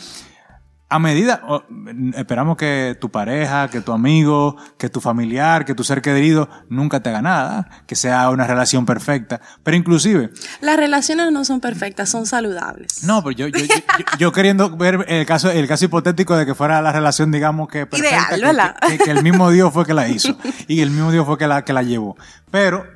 A 0.90 0.98
medida, 0.98 1.42
esperamos 2.14 2.56
que 2.56 2.96
tu 2.98 3.10
pareja, 3.10 3.68
que 3.68 3.82
tu 3.82 3.92
amigo, 3.92 4.56
que 4.78 4.88
tu 4.88 5.02
familiar, 5.02 5.66
que 5.66 5.74
tu 5.74 5.84
ser 5.84 6.00
querido 6.00 6.48
nunca 6.70 7.00
te 7.02 7.10
haga 7.10 7.20
nada, 7.20 7.68
que 7.86 7.94
sea 7.94 8.30
una 8.30 8.46
relación 8.46 8.86
perfecta, 8.86 9.38
pero 9.62 9.76
inclusive, 9.76 10.30
Las 10.62 10.78
relaciones 10.78 11.30
no 11.30 11.44
son 11.44 11.60
perfectas, 11.60 12.08
son 12.08 12.24
saludables. 12.24 13.04
no, 13.04 13.22
pero 13.22 13.32
yo, 13.32 13.48
yo, 13.48 13.58
yo, 13.58 13.66
yo- 13.66 14.04
yo 14.18 14.32
queriendo 14.32 14.74
ver 14.78 15.04
el 15.08 15.26
caso, 15.26 15.50
el 15.50 15.68
caso 15.68 15.84
hipotético 15.84 16.34
de 16.38 16.46
que 16.46 16.54
fuera 16.54 16.80
la 16.80 16.90
relación, 16.90 17.30
digamos 17.30 17.68
que 17.68 17.84
perfecta, 17.84 18.34
Ideal, 18.38 18.74
que, 18.88 18.96
que- 18.96 19.04
que 19.04 19.10
el 19.10 19.22
mismo 19.22 19.50
Dios 19.50 19.70
fue 19.74 19.84
que 19.84 19.92
la 19.92 20.08
hizo 20.08 20.38
y 20.68 20.80
el 20.80 20.90
mismo 20.90 21.12
Dios 21.12 21.26
fue 21.26 21.36
que 21.36 21.46
la, 21.46 21.66
que 21.66 21.74
la 21.74 21.82
llevó. 21.82 22.16
Pero 22.50 22.86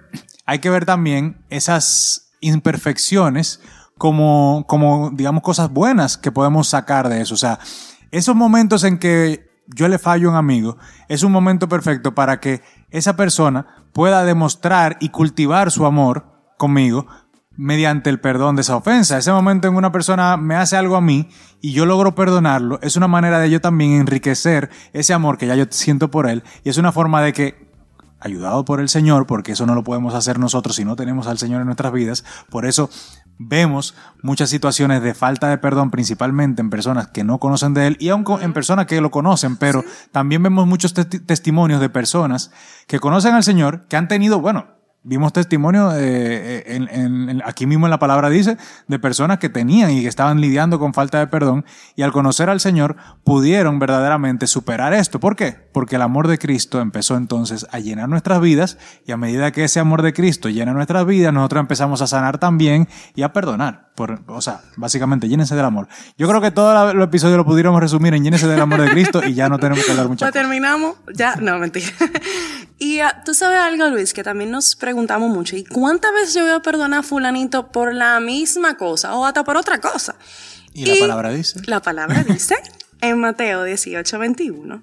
hay 0.46 0.60
que 0.60 0.70
ver 0.70 0.86
también 0.86 1.36
esas 1.50 2.30
imperfecciones 2.40 3.60
como, 4.02 4.64
como, 4.66 5.12
digamos, 5.12 5.44
cosas 5.44 5.72
buenas 5.72 6.18
que 6.18 6.32
podemos 6.32 6.66
sacar 6.66 7.08
de 7.08 7.20
eso. 7.20 7.34
O 7.34 7.36
sea, 7.36 7.60
esos 8.10 8.34
momentos 8.34 8.82
en 8.82 8.98
que 8.98 9.48
yo 9.68 9.86
le 9.86 10.00
fallo 10.00 10.26
a 10.26 10.32
un 10.32 10.36
amigo, 10.36 10.76
es 11.08 11.22
un 11.22 11.30
momento 11.30 11.68
perfecto 11.68 12.12
para 12.12 12.40
que 12.40 12.62
esa 12.90 13.14
persona 13.14 13.64
pueda 13.92 14.24
demostrar 14.24 14.96
y 14.98 15.10
cultivar 15.10 15.70
su 15.70 15.86
amor 15.86 16.26
conmigo 16.58 17.06
mediante 17.56 18.10
el 18.10 18.18
perdón 18.18 18.56
de 18.56 18.62
esa 18.62 18.74
ofensa. 18.74 19.18
Ese 19.18 19.30
momento 19.30 19.68
en 19.68 19.76
una 19.76 19.92
persona 19.92 20.36
me 20.36 20.56
hace 20.56 20.76
algo 20.76 20.96
a 20.96 21.00
mí 21.00 21.28
y 21.60 21.70
yo 21.70 21.86
logro 21.86 22.16
perdonarlo, 22.16 22.80
es 22.82 22.96
una 22.96 23.06
manera 23.06 23.38
de 23.38 23.50
yo 23.50 23.60
también 23.60 23.92
enriquecer 23.92 24.68
ese 24.92 25.14
amor 25.14 25.38
que 25.38 25.46
ya 25.46 25.54
yo 25.54 25.66
siento 25.70 26.10
por 26.10 26.28
él 26.28 26.42
y 26.64 26.70
es 26.70 26.76
una 26.76 26.90
forma 26.90 27.22
de 27.22 27.32
que 27.32 27.72
ayudado 28.22 28.64
por 28.64 28.80
el 28.80 28.88
Señor, 28.88 29.26
porque 29.26 29.52
eso 29.52 29.66
no 29.66 29.74
lo 29.74 29.82
podemos 29.82 30.14
hacer 30.14 30.38
nosotros 30.38 30.76
si 30.76 30.84
no 30.84 30.96
tenemos 30.96 31.26
al 31.26 31.38
Señor 31.38 31.60
en 31.60 31.66
nuestras 31.66 31.92
vidas. 31.92 32.24
Por 32.50 32.66
eso 32.66 32.88
vemos 33.48 33.94
muchas 34.22 34.50
situaciones 34.50 35.02
de 35.02 35.14
falta 35.14 35.48
de 35.48 35.58
perdón, 35.58 35.90
principalmente 35.90 36.62
en 36.62 36.70
personas 36.70 37.08
que 37.08 37.24
no 37.24 37.38
conocen 37.38 37.74
de 37.74 37.86
Él 37.86 37.96
y 38.00 38.08
aún 38.08 38.24
en 38.40 38.52
personas 38.52 38.86
que 38.86 39.00
lo 39.00 39.10
conocen, 39.10 39.56
pero 39.56 39.84
también 40.10 40.42
vemos 40.42 40.66
muchos 40.66 40.94
testimonios 40.94 41.80
de 41.80 41.88
personas 41.88 42.50
que 42.86 43.00
conocen 43.00 43.34
al 43.34 43.44
Señor, 43.44 43.86
que 43.88 43.96
han 43.96 44.08
tenido, 44.08 44.40
bueno, 44.40 44.66
Vimos 45.04 45.32
testimonio 45.32 45.90
eh, 45.96 46.62
en, 46.66 47.42
aquí 47.44 47.66
mismo 47.66 47.86
en 47.86 47.90
la 47.90 47.98
palabra 47.98 48.30
dice 48.30 48.56
de 48.86 48.98
personas 49.00 49.40
que 49.40 49.48
tenían 49.48 49.90
y 49.90 50.02
que 50.02 50.08
estaban 50.08 50.40
lidiando 50.40 50.78
con 50.78 50.94
falta 50.94 51.18
de 51.18 51.26
perdón 51.26 51.64
y 51.96 52.02
al 52.02 52.12
conocer 52.12 52.48
al 52.48 52.60
Señor 52.60 52.94
pudieron 53.24 53.80
verdaderamente 53.80 54.46
superar 54.46 54.94
esto. 54.94 55.18
¿Por 55.18 55.34
qué? 55.34 55.56
Porque 55.72 55.96
el 55.96 56.02
amor 56.02 56.28
de 56.28 56.38
Cristo 56.38 56.80
empezó 56.80 57.16
entonces 57.16 57.66
a 57.72 57.80
llenar 57.80 58.08
nuestras 58.08 58.40
vidas 58.40 58.78
y 59.04 59.10
a 59.10 59.16
medida 59.16 59.50
que 59.50 59.64
ese 59.64 59.80
amor 59.80 60.02
de 60.02 60.12
Cristo 60.12 60.48
llena 60.48 60.72
nuestras 60.72 61.04
vidas, 61.04 61.32
nosotros 61.32 61.60
empezamos 61.60 62.00
a 62.00 62.06
sanar 62.06 62.38
también 62.38 62.88
y 63.16 63.22
a 63.22 63.32
perdonar. 63.32 63.90
Por, 63.96 64.22
o 64.26 64.40
sea, 64.40 64.62
básicamente 64.76 65.28
llénense 65.28 65.54
del 65.54 65.66
amor. 65.66 65.86
Yo 66.16 66.26
creo 66.26 66.40
que 66.40 66.50
todo 66.50 66.90
el 66.90 67.02
episodio 67.02 67.36
lo 67.36 67.44
pudiéramos 67.44 67.80
resumir 67.80 68.14
en 68.14 68.24
llénense 68.24 68.46
del 68.46 68.60
amor 68.60 68.80
de 68.80 68.90
Cristo 68.90 69.20
y 69.22 69.34
ya 69.34 69.48
no 69.48 69.58
tenemos 69.58 69.84
que 69.84 69.90
hablar 69.90 70.08
mucho. 70.08 70.24
Lo 70.32 70.32
terminamos, 70.32 70.96
ya, 71.12 71.36
no, 71.36 71.58
mentira. 71.58 71.88
y 72.78 73.02
uh, 73.02 73.06
tú 73.24 73.34
sabes 73.34 73.60
algo, 73.60 73.88
Luis, 73.88 74.14
que 74.14 74.22
también 74.22 74.50
nos 74.50 74.76
preguntamos 74.92 75.30
mucho, 75.30 75.56
¿y 75.56 75.64
cuántas 75.64 76.12
veces 76.12 76.34
yo 76.34 76.42
voy 76.42 76.50
a 76.50 76.60
perdonar 76.60 77.00
a 77.00 77.02
fulanito 77.02 77.72
por 77.72 77.94
la 77.94 78.20
misma 78.20 78.76
cosa 78.76 79.16
o 79.16 79.24
hasta 79.24 79.42
por 79.42 79.56
otra 79.56 79.80
cosa? 79.80 80.16
¿Y, 80.74 80.84
la 80.84 81.00
palabra 81.00 81.30
dice? 81.30 81.60
La 81.64 81.80
palabra 81.80 82.24
dice 82.28 82.56
en 83.00 83.18
Mateo 83.18 83.64
18, 83.64 84.18
21. 84.18 84.82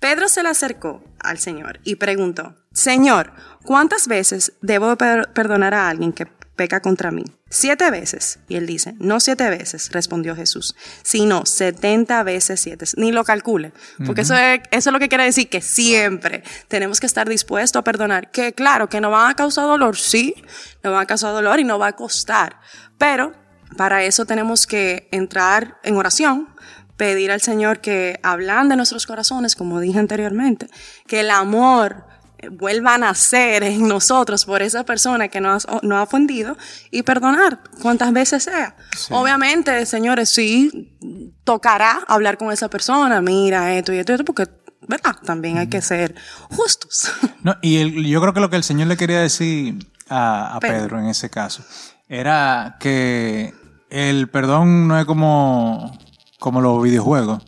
Pedro 0.00 0.28
se 0.30 0.42
le 0.42 0.48
acercó 0.48 1.04
al 1.20 1.36
Señor 1.36 1.80
y 1.84 1.96
preguntó, 1.96 2.54
Señor, 2.72 3.34
¿cuántas 3.62 4.08
veces 4.08 4.54
debo 4.62 4.96
perdonar 4.96 5.74
a 5.74 5.90
alguien 5.90 6.14
que 6.14 6.24
peca 6.56 6.80
contra 6.80 7.10
mí? 7.10 7.24
Siete 7.48 7.90
veces. 7.90 8.40
Y 8.48 8.56
él 8.56 8.66
dice, 8.66 8.94
no 8.98 9.20
siete 9.20 9.48
veces, 9.50 9.92
respondió 9.92 10.34
Jesús, 10.34 10.74
sino 11.02 11.46
setenta 11.46 12.22
veces 12.22 12.60
siete. 12.60 12.86
Ni 12.96 13.12
lo 13.12 13.24
calcule, 13.24 13.72
porque 14.04 14.22
eso, 14.22 14.34
es, 14.34 14.60
eso 14.70 14.90
es 14.90 14.92
lo 14.92 14.98
que 14.98 15.08
quiere 15.08 15.24
decir 15.24 15.48
que 15.48 15.60
siempre 15.60 16.42
tenemos 16.68 16.98
que 16.98 17.06
estar 17.06 17.28
dispuestos 17.28 17.78
a 17.78 17.84
perdonar. 17.84 18.30
Que 18.30 18.52
claro, 18.52 18.88
que 18.88 19.00
no 19.00 19.10
va 19.10 19.28
a 19.28 19.34
causar 19.34 19.66
dolor, 19.66 19.96
sí, 19.96 20.34
no 20.82 20.92
va 20.92 21.02
a 21.02 21.06
causar 21.06 21.32
dolor 21.32 21.60
y 21.60 21.64
no 21.64 21.78
va 21.78 21.88
a 21.88 21.92
costar. 21.92 22.58
Pero 22.98 23.32
para 23.76 24.04
eso 24.04 24.24
tenemos 24.26 24.66
que 24.66 25.08
entrar 25.12 25.78
en 25.82 25.96
oración, 25.96 26.48
pedir 26.96 27.30
al 27.30 27.40
Señor 27.40 27.80
que 27.80 28.18
hablan 28.22 28.68
de 28.68 28.76
nuestros 28.76 29.06
corazones, 29.06 29.54
como 29.54 29.80
dije 29.80 29.98
anteriormente, 29.98 30.68
que 31.06 31.20
el 31.20 31.30
amor 31.30 32.06
vuelva 32.50 32.94
a 32.94 32.98
nacer 32.98 33.62
en 33.62 33.88
nosotros 33.88 34.44
por 34.44 34.62
esa 34.62 34.84
persona 34.84 35.28
que 35.28 35.40
nos, 35.40 35.66
ha 35.66 36.02
ofendido 36.02 36.56
y 36.90 37.02
perdonar 37.02 37.60
cuantas 37.82 38.12
veces 38.12 38.44
sea. 38.44 38.76
Obviamente, 39.10 39.86
señores, 39.86 40.28
sí 40.30 40.96
tocará 41.44 42.00
hablar 42.08 42.38
con 42.38 42.52
esa 42.52 42.68
persona, 42.68 43.20
mira 43.20 43.74
esto 43.74 43.92
y 43.92 43.98
esto 43.98 44.12
y 44.12 44.14
esto, 44.14 44.24
porque, 44.24 44.48
¿verdad? 44.86 45.16
También 45.24 45.58
hay 45.58 45.68
que 45.68 45.82
ser 45.82 46.14
justos. 46.50 47.10
No, 47.42 47.56
y 47.62 48.08
yo 48.08 48.20
creo 48.20 48.34
que 48.34 48.40
lo 48.40 48.50
que 48.50 48.56
el 48.56 48.64
Señor 48.64 48.88
le 48.88 48.96
quería 48.96 49.20
decir 49.20 49.86
a, 50.08 50.58
Pedro. 50.60 50.98
en 50.98 51.06
ese 51.06 51.30
caso 51.30 51.64
era 52.08 52.76
que 52.80 53.54
el 53.88 54.28
perdón 54.28 54.88
no 54.88 54.98
es 54.98 55.04
como, 55.04 55.96
como 56.40 56.60
los 56.60 56.82
videojuegos, 56.82 57.44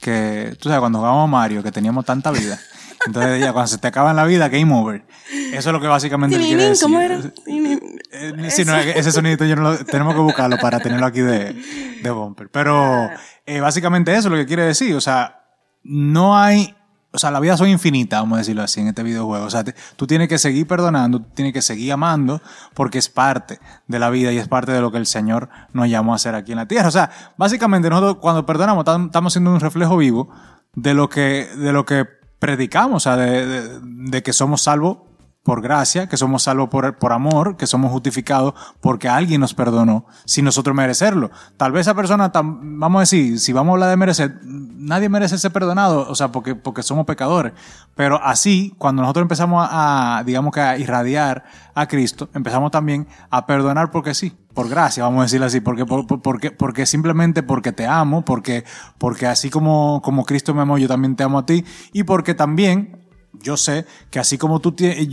que 0.00 0.56
tú 0.58 0.68
sabes, 0.68 0.80
cuando 0.80 1.00
jugábamos 1.00 1.28
Mario, 1.28 1.62
que 1.62 1.70
teníamos 1.70 2.04
tanta 2.04 2.30
vida. 2.30 2.58
Entonces 3.06 3.40
ya 3.40 3.52
cuando 3.52 3.68
se 3.68 3.78
te 3.78 3.88
acaba 3.88 4.12
la 4.12 4.24
vida, 4.24 4.48
game 4.48 4.72
over. 4.74 5.04
Eso 5.52 5.70
es 5.70 5.72
lo 5.72 5.80
que 5.80 5.86
básicamente 5.86 6.36
él 6.36 6.42
quiere 6.42 6.68
decir. 6.68 6.84
¿Cómo 6.84 7.00
era? 7.00 7.18
Eh, 7.46 8.50
sí, 8.50 8.64
no, 8.64 8.76
ese 8.76 9.12
sonido 9.12 9.44
yo 9.44 9.56
no 9.56 9.62
lo, 9.62 9.84
tenemos 9.84 10.14
que 10.14 10.20
buscarlo 10.20 10.56
para 10.58 10.80
tenerlo 10.80 11.06
aquí 11.06 11.20
de, 11.20 11.54
de 12.02 12.10
bumper. 12.10 12.48
Pero 12.50 13.10
eh, 13.46 13.60
básicamente 13.60 14.12
eso 14.12 14.28
es 14.28 14.32
lo 14.32 14.36
que 14.36 14.46
quiere 14.46 14.64
decir. 14.64 14.94
O 14.94 15.00
sea, 15.00 15.44
no 15.82 16.38
hay 16.38 16.74
o 17.14 17.18
sea, 17.18 17.30
la 17.30 17.40
vida 17.40 17.56
son 17.58 17.68
infinitas, 17.68 18.20
vamos 18.20 18.36
a 18.36 18.38
decirlo 18.38 18.62
así, 18.62 18.80
en 18.80 18.88
este 18.88 19.02
videojuego. 19.02 19.44
O 19.44 19.50
sea, 19.50 19.62
tú 19.96 20.06
tienes 20.06 20.28
que 20.28 20.38
seguir 20.38 20.66
perdonando, 20.66 21.20
tú 21.20 21.28
tienes 21.34 21.52
que 21.52 21.60
seguir 21.60 21.92
amando, 21.92 22.40
porque 22.72 22.98
es 22.98 23.10
parte 23.10 23.60
de 23.86 23.98
la 23.98 24.08
vida 24.08 24.32
y 24.32 24.38
es 24.38 24.48
parte 24.48 24.72
de 24.72 24.80
lo 24.80 24.90
que 24.90 24.96
el 24.96 25.06
Señor 25.06 25.50
nos 25.74 25.88
llamó 25.88 26.14
a 26.14 26.16
hacer 26.16 26.34
aquí 26.34 26.52
en 26.52 26.58
la 26.58 26.66
tierra. 26.66 26.88
O 26.88 26.92
sea, 26.92 27.10
básicamente 27.36 27.90
nosotros 27.90 28.16
cuando 28.16 28.46
perdonamos 28.46 28.86
estamos 29.04 29.32
siendo 29.32 29.52
un 29.52 29.60
reflejo 29.60 29.98
vivo 29.98 30.30
de 30.74 30.94
lo 30.94 31.10
que, 31.10 31.50
de 31.54 31.72
lo 31.72 31.84
que 31.84 32.06
predicamos, 32.42 32.96
o 32.96 33.00
sea, 33.08 33.16
de, 33.16 34.22
que 34.24 34.32
somos 34.32 34.62
salvos 34.62 34.98
por 35.44 35.62
gracia, 35.62 36.08
que 36.08 36.16
somos 36.16 36.42
salvos 36.42 36.70
por, 36.70 36.98
por 36.98 37.12
amor, 37.12 37.56
que 37.56 37.68
somos 37.68 37.92
justificados 37.92 38.54
porque 38.80 39.08
alguien 39.08 39.40
nos 39.40 39.54
perdonó 39.54 40.06
sin 40.24 40.44
nosotros 40.44 40.74
merecerlo. 40.74 41.30
Tal 41.56 41.70
vez 41.70 41.82
esa 41.82 41.94
persona, 41.94 42.32
vamos 42.34 42.98
a 42.98 43.02
decir, 43.02 43.38
si 43.38 43.52
vamos 43.52 43.70
a 43.70 43.72
hablar 43.74 43.90
de 43.90 43.96
merecer, 43.96 44.40
nadie 44.42 45.08
merece 45.08 45.38
ser 45.38 45.52
perdonado, 45.52 46.04
o 46.10 46.16
sea, 46.16 46.32
porque, 46.32 46.56
porque 46.56 46.82
somos 46.82 47.06
pecadores. 47.06 47.52
Pero 47.94 48.20
así, 48.20 48.74
cuando 48.76 49.02
nosotros 49.02 49.22
empezamos 49.22 49.64
a, 49.70 50.24
digamos 50.26 50.52
que 50.52 50.62
a 50.62 50.78
irradiar 50.78 51.44
a 51.76 51.86
Cristo, 51.86 52.28
empezamos 52.34 52.72
también 52.72 53.06
a 53.30 53.46
perdonar 53.46 53.92
porque 53.92 54.14
sí 54.14 54.36
por 54.54 54.68
gracia, 54.68 55.04
vamos 55.04 55.20
a 55.20 55.22
decirlo 55.24 55.46
así, 55.46 55.60
porque, 55.60 55.86
porque, 55.86 56.50
porque 56.50 56.86
simplemente 56.86 57.42
porque 57.42 57.72
te 57.72 57.86
amo, 57.86 58.24
porque, 58.24 58.64
porque 58.98 59.26
así 59.26 59.50
como, 59.50 60.00
como 60.02 60.24
Cristo 60.24 60.54
me 60.54 60.62
amó, 60.62 60.78
yo 60.78 60.88
también 60.88 61.16
te 61.16 61.22
amo 61.22 61.38
a 61.38 61.46
ti, 61.46 61.64
y 61.92 62.02
porque 62.04 62.34
también 62.34 63.08
yo 63.32 63.56
sé 63.56 63.86
que 64.10 64.18
así 64.18 64.38
como 64.38 64.60
tú, 64.60 64.72
tienes, 64.72 65.08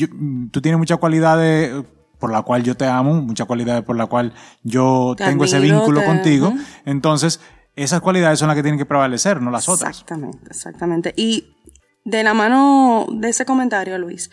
tú 0.51 0.61
tienes 0.61 0.77
muchas 0.77 0.97
cualidades 0.97 1.83
por 2.19 2.31
la 2.31 2.41
cual 2.41 2.63
yo 2.63 2.75
te 2.75 2.85
amo, 2.85 3.21
muchas 3.21 3.47
cualidades 3.47 3.83
por 3.83 3.95
la 3.95 4.07
cual 4.07 4.33
yo 4.63 5.15
tengo 5.17 5.45
ese 5.45 5.59
vínculo 5.59 6.03
contigo, 6.03 6.53
entonces 6.85 7.39
esas 7.75 8.01
cualidades 8.01 8.39
son 8.39 8.49
las 8.49 8.57
que 8.57 8.63
tienen 8.63 8.77
que 8.77 8.85
prevalecer, 8.85 9.41
no 9.41 9.51
las 9.51 9.69
otras. 9.69 9.91
Exactamente, 9.91 10.47
exactamente. 10.49 11.13
Y 11.15 11.55
de 12.03 12.23
la 12.23 12.33
mano 12.33 13.07
de 13.11 13.29
ese 13.29 13.45
comentario, 13.45 13.97
Luis, 13.97 14.29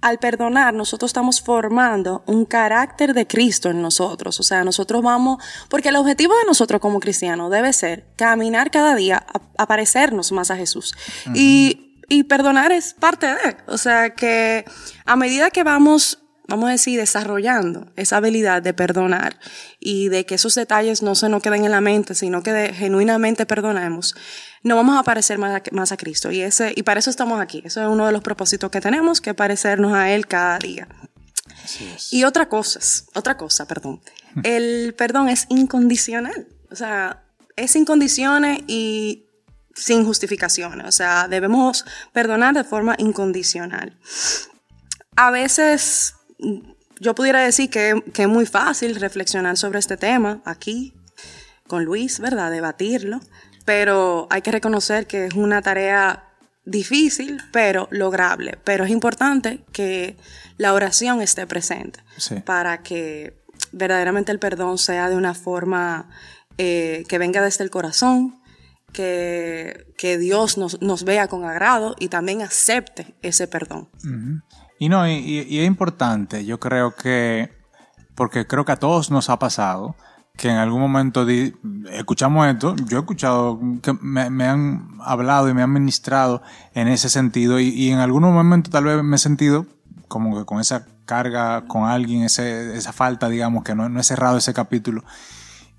al 0.00 0.18
perdonar, 0.18 0.74
nosotros 0.74 1.08
estamos 1.08 1.40
formando 1.40 2.22
un 2.26 2.44
carácter 2.44 3.14
de 3.14 3.26
Cristo 3.26 3.70
en 3.70 3.82
nosotros. 3.82 4.38
O 4.38 4.42
sea, 4.42 4.64
nosotros 4.64 5.02
vamos, 5.02 5.42
porque 5.68 5.88
el 5.88 5.96
objetivo 5.96 6.36
de 6.36 6.44
nosotros 6.44 6.80
como 6.80 7.00
cristianos 7.00 7.50
debe 7.50 7.72
ser 7.72 8.06
caminar 8.16 8.70
cada 8.70 8.94
día 8.94 9.26
a, 9.56 9.66
parecernos 9.66 10.32
más 10.32 10.50
a 10.50 10.56
Jesús. 10.56 10.94
y, 11.34 11.96
y 12.08 12.24
perdonar 12.24 12.72
es 12.72 12.94
parte 12.94 13.26
de, 13.26 13.56
o 13.66 13.76
sea, 13.76 14.14
que 14.14 14.64
a 15.04 15.16
medida 15.16 15.50
que 15.50 15.62
vamos 15.64 16.20
vamos 16.48 16.68
a 16.68 16.72
decir, 16.72 16.98
desarrollando 16.98 17.92
esa 17.96 18.16
habilidad 18.16 18.62
de 18.62 18.72
perdonar 18.72 19.38
y 19.78 20.08
de 20.08 20.24
que 20.24 20.34
esos 20.34 20.54
detalles 20.54 21.02
no 21.02 21.14
se 21.14 21.28
nos 21.28 21.42
queden 21.42 21.64
en 21.64 21.70
la 21.70 21.82
mente, 21.82 22.14
sino 22.14 22.42
que 22.42 22.72
genuinamente 22.74 23.44
perdonemos, 23.46 24.14
no 24.62 24.74
vamos 24.74 24.98
a 24.98 25.02
parecer 25.02 25.38
más 25.38 25.60
a, 25.60 25.62
más 25.72 25.92
a 25.92 25.96
Cristo. 25.96 26.32
Y, 26.32 26.40
ese, 26.40 26.72
y 26.74 26.82
para 26.82 27.00
eso 27.00 27.10
estamos 27.10 27.40
aquí. 27.40 27.62
Eso 27.64 27.82
es 27.82 27.88
uno 27.88 28.06
de 28.06 28.12
los 28.12 28.22
propósitos 28.22 28.70
que 28.70 28.80
tenemos, 28.80 29.20
que 29.20 29.34
parecernos 29.34 29.92
a 29.92 30.10
Él 30.10 30.26
cada 30.26 30.58
día. 30.58 30.88
Y 32.10 32.24
otra 32.24 32.48
cosa, 32.48 32.80
otra 33.14 33.36
cosa, 33.36 33.66
perdón. 33.66 34.00
El 34.42 34.94
perdón 34.96 35.28
es 35.28 35.46
incondicional. 35.50 36.48
O 36.70 36.76
sea, 36.76 37.24
es 37.56 37.76
incondiciones 37.76 38.62
y 38.66 39.26
sin 39.74 40.04
justificaciones. 40.04 40.86
O 40.86 40.92
sea, 40.92 41.28
debemos 41.28 41.84
perdonar 42.12 42.54
de 42.54 42.64
forma 42.64 42.94
incondicional. 42.98 43.98
A 45.14 45.30
veces 45.30 46.14
yo 47.00 47.14
pudiera 47.14 47.42
decir 47.42 47.70
que, 47.70 48.02
es 48.14 48.28
muy 48.28 48.46
fácil 48.46 48.96
reflexionar 48.96 49.56
sobre 49.56 49.78
este 49.78 49.96
tema 49.96 50.40
aquí 50.44 50.94
con 51.66 51.84
Luis, 51.84 52.20
¿verdad? 52.20 52.50
Debatirlo, 52.50 53.20
pero 53.64 54.26
hay 54.30 54.42
que 54.42 54.50
reconocer 54.50 55.06
que 55.06 55.26
es 55.26 55.34
una 55.34 55.62
tarea 55.62 56.24
difícil, 56.64 57.40
pero 57.52 57.88
lograble. 57.90 58.58
Pero 58.64 58.84
es 58.84 58.90
importante 58.90 59.64
que 59.72 60.16
la 60.56 60.72
oración 60.72 61.20
esté 61.20 61.46
presente 61.46 62.00
para 62.44 62.82
que 62.82 63.42
verdaderamente 63.72 64.32
el 64.32 64.38
perdón 64.38 64.78
sea 64.78 65.08
de 65.08 65.16
una 65.16 65.34
forma 65.34 66.08
eh, 66.56 67.04
que 67.08 67.18
venga 67.18 67.42
desde 67.42 67.64
el 67.64 67.70
corazón, 67.70 68.40
que, 68.92 70.16
Dios 70.18 70.56
nos, 70.56 71.04
vea 71.04 71.28
con 71.28 71.44
agrado 71.44 71.94
y 71.98 72.08
también 72.08 72.42
acepte 72.42 73.14
ese 73.22 73.46
perdón. 73.46 73.90
Y 74.78 74.88
no, 74.88 75.08
y, 75.08 75.58
es 75.58 75.66
importante, 75.66 76.44
yo 76.44 76.60
creo 76.60 76.94
que, 76.94 77.52
porque 78.14 78.46
creo 78.46 78.64
que 78.64 78.72
a 78.72 78.76
todos 78.76 79.10
nos 79.10 79.28
ha 79.30 79.38
pasado, 79.38 79.96
que 80.36 80.48
en 80.48 80.56
algún 80.56 80.80
momento 80.80 81.26
escuchamos 81.90 82.46
esto, 82.46 82.76
yo 82.86 82.98
he 82.98 83.00
escuchado 83.00 83.60
que 83.82 83.92
me, 83.94 84.30
me 84.30 84.44
han 84.44 84.98
hablado 85.00 85.48
y 85.48 85.54
me 85.54 85.62
han 85.62 85.72
ministrado 85.72 86.42
en 86.74 86.86
ese 86.86 87.08
sentido 87.08 87.58
y, 87.58 87.70
y 87.70 87.90
en 87.90 87.98
algún 87.98 88.22
momento 88.22 88.70
tal 88.70 88.84
vez 88.84 89.02
me 89.02 89.16
he 89.16 89.18
sentido 89.18 89.66
como 90.06 90.38
que 90.38 90.44
con 90.44 90.60
esa 90.60 90.86
carga 91.08 91.64
con 91.66 91.84
alguien, 91.84 92.22
ese, 92.22 92.76
esa 92.76 92.92
falta, 92.92 93.28
digamos, 93.28 93.64
que 93.64 93.74
no, 93.74 93.88
no 93.88 93.98
he 93.98 94.04
cerrado 94.04 94.36
ese 94.36 94.52
capítulo. 94.52 95.02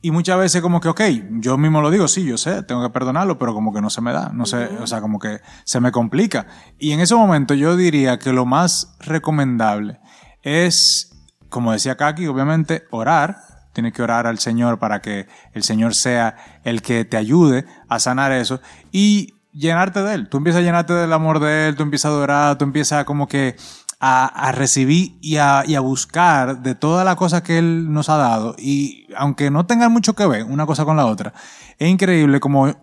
Y 0.01 0.11
muchas 0.11 0.37
veces 0.37 0.61
como 0.61 0.79
que, 0.79 0.87
ok, 0.87 1.01
yo 1.41 1.57
mismo 1.57 1.81
lo 1.81 1.91
digo, 1.91 2.07
sí, 2.07 2.23
yo 2.23 2.37
sé, 2.37 2.63
tengo 2.63 2.81
que 2.81 2.89
perdonarlo, 2.89 3.37
pero 3.37 3.53
como 3.53 3.73
que 3.73 3.81
no 3.81 3.89
se 3.89 3.99
me 3.99 4.13
da, 4.13 4.31
no 4.33 4.45
sé, 4.45 4.69
o 4.81 4.87
sea, 4.87 5.01
como 5.01 5.19
que 5.19 5.41
se 5.65 5.81
me 5.81 5.91
complica. 5.91 6.47
Y 6.77 6.91
en 6.93 7.01
ese 7.01 7.15
momento 7.15 7.53
yo 7.53 7.75
diría 7.75 8.17
que 8.17 8.31
lo 8.31 8.45
más 8.45 8.95
recomendable 8.99 9.99
es, 10.41 11.11
como 11.49 11.73
decía 11.73 11.97
Kaki, 11.97 12.27
obviamente 12.27 12.85
orar, 12.91 13.37
tienes 13.73 13.91
que 13.91 14.01
orar 14.01 14.25
al 14.25 14.39
Señor 14.39 14.79
para 14.79 15.01
que 15.01 15.27
el 15.53 15.63
Señor 15.63 15.93
sea 15.93 16.61
el 16.63 16.81
que 16.81 17.03
te 17.03 17.17
ayude 17.17 17.65
a 17.89 17.99
sanar 17.99 18.31
eso 18.31 18.61
y 18.93 19.33
llenarte 19.51 20.01
de 20.01 20.13
Él. 20.13 20.29
Tú 20.29 20.37
empiezas 20.37 20.61
a 20.61 20.63
llenarte 20.63 20.93
del 20.93 21.11
amor 21.11 21.39
de 21.39 21.67
Él, 21.67 21.75
tú 21.75 21.83
empiezas 21.83 22.11
a 22.11 22.13
adorar, 22.13 22.57
tú 22.57 22.63
empiezas 22.63 23.03
como 23.03 23.27
que 23.27 23.57
a, 23.99 24.25
a 24.27 24.51
recibir 24.53 25.17
y 25.21 25.37
a, 25.37 25.63
y 25.67 25.75
a 25.75 25.79
buscar 25.81 26.61
de 26.61 26.73
todas 26.75 27.03
las 27.05 27.15
cosas 27.17 27.41
que 27.41 27.57
Él 27.57 27.91
nos 27.91 28.09
ha 28.09 28.17
dado. 28.17 28.55
Y 28.57 29.07
aunque 29.17 29.51
no 29.51 29.65
tengan 29.65 29.91
mucho 29.91 30.13
que 30.15 30.25
ver 30.25 30.45
una 30.45 30.65
cosa 30.65 30.85
con 30.85 30.95
la 30.97 31.05
otra, 31.05 31.33
es 31.77 31.89
increíble 31.89 32.39
como, 32.39 32.73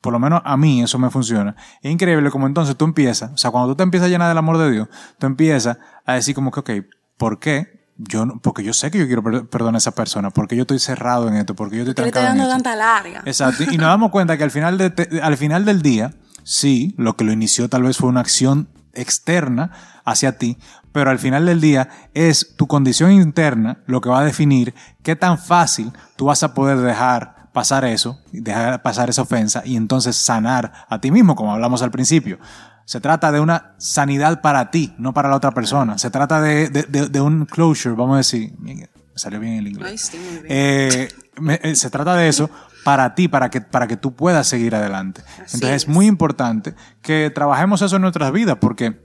por 0.00 0.12
lo 0.12 0.18
menos 0.18 0.40
a 0.44 0.56
mí 0.56 0.82
eso 0.82 0.98
me 0.98 1.10
funciona. 1.10 1.54
Es 1.82 1.90
increíble 1.92 2.30
como 2.30 2.46
entonces 2.46 2.76
tú 2.76 2.84
empiezas, 2.86 3.30
o 3.32 3.36
sea, 3.36 3.50
cuando 3.50 3.70
tú 3.70 3.76
te 3.76 3.82
empiezas 3.82 4.06
a 4.06 4.10
llenar 4.10 4.28
del 4.28 4.38
amor 4.38 4.56
de 4.58 4.70
Dios, 4.70 4.88
tú 5.18 5.26
empiezas 5.26 5.76
a 6.06 6.14
decir 6.14 6.34
como 6.34 6.50
que, 6.50 6.60
ok, 6.60 6.70
¿por 7.18 7.38
qué? 7.38 7.84
Yo 7.96 8.26
no- 8.26 8.40
porque 8.40 8.64
yo 8.64 8.72
sé 8.72 8.90
que 8.90 8.98
yo 8.98 9.06
quiero 9.06 9.22
per- 9.22 9.46
perdonar 9.48 9.76
a 9.76 9.78
esa 9.78 9.92
persona, 9.94 10.30
porque 10.30 10.56
yo 10.56 10.62
estoy 10.62 10.78
cerrado 10.80 11.28
en 11.28 11.34
esto, 11.36 11.54
porque 11.54 11.76
yo 11.76 11.82
estoy 11.82 11.90
estoy 11.92 12.10
trancado 12.10 12.32
en 12.32 12.38
dando 12.38 12.52
esto. 12.54 12.62
tanta 12.64 12.76
larga. 12.76 13.22
Exacto. 13.26 13.62
Y 13.64 13.76
nos 13.76 13.86
damos 13.86 14.10
cuenta 14.10 14.36
que 14.38 14.42
al 14.44 14.50
final, 14.50 14.78
de 14.78 15.20
al 15.22 15.36
final 15.36 15.64
del 15.64 15.80
día, 15.82 16.12
sí, 16.42 16.94
lo 16.98 17.16
que 17.16 17.24
lo 17.24 17.32
inició 17.32 17.68
tal 17.68 17.82
vez 17.84 17.96
fue 17.98 18.08
una 18.08 18.20
acción 18.20 18.68
externa 18.94 19.70
hacia 20.04 20.38
ti, 20.38 20.58
pero 20.92 21.10
al 21.10 21.18
final 21.18 21.46
del 21.46 21.60
día 21.60 21.88
es 22.14 22.54
tu 22.56 22.66
condición 22.66 23.10
interna 23.12 23.78
lo 23.86 24.00
que 24.00 24.08
va 24.08 24.20
a 24.20 24.24
definir 24.24 24.74
qué 25.02 25.16
tan 25.16 25.38
fácil 25.38 25.92
tú 26.16 26.26
vas 26.26 26.42
a 26.42 26.54
poder 26.54 26.78
dejar 26.78 27.48
pasar 27.52 27.84
eso, 27.84 28.18
dejar 28.32 28.82
pasar 28.82 29.08
esa 29.10 29.22
ofensa 29.22 29.62
y 29.64 29.76
entonces 29.76 30.16
sanar 30.16 30.72
a 30.88 31.00
ti 31.00 31.10
mismo, 31.10 31.36
como 31.36 31.52
hablamos 31.52 31.82
al 31.82 31.90
principio. 31.90 32.38
Se 32.84 33.00
trata 33.00 33.32
de 33.32 33.40
una 33.40 33.74
sanidad 33.78 34.40
para 34.42 34.70
ti, 34.70 34.94
no 34.98 35.14
para 35.14 35.28
la 35.30 35.36
otra 35.36 35.52
persona. 35.52 35.96
Se 35.96 36.10
trata 36.10 36.40
de, 36.42 36.68
de- 36.68 36.82
de- 36.82 37.08
de 37.08 37.20
un 37.20 37.46
closure, 37.46 37.94
vamos 37.94 38.14
a 38.14 38.18
decir. 38.18 38.52
Me 38.58 38.86
salió 39.14 39.40
bien 39.40 39.54
el 39.54 39.68
inglés. 39.68 39.88
Ay, 39.90 39.96
sí, 39.98 40.18
muy 40.18 40.32
bien. 40.42 40.46
Eh, 40.48 41.08
me- 41.40 41.60
eh, 41.62 41.76
se 41.76 41.88
trata 41.88 42.14
de 42.16 42.28
eso 42.28 42.50
para 42.84 43.14
ti, 43.14 43.28
para 43.28 43.48
que, 43.48 43.60
para 43.62 43.86
que 43.86 43.96
tú 43.96 44.14
puedas 44.14 44.46
seguir 44.48 44.74
adelante. 44.74 45.22
Así 45.42 45.56
Entonces 45.56 45.70
es 45.76 45.82
es. 45.84 45.88
muy 45.88 46.06
importante 46.06 46.74
que 47.00 47.30
trabajemos 47.34 47.80
eso 47.80 47.96
en 47.96 48.02
nuestras 48.02 48.32
vidas 48.32 48.58
porque 48.60 49.00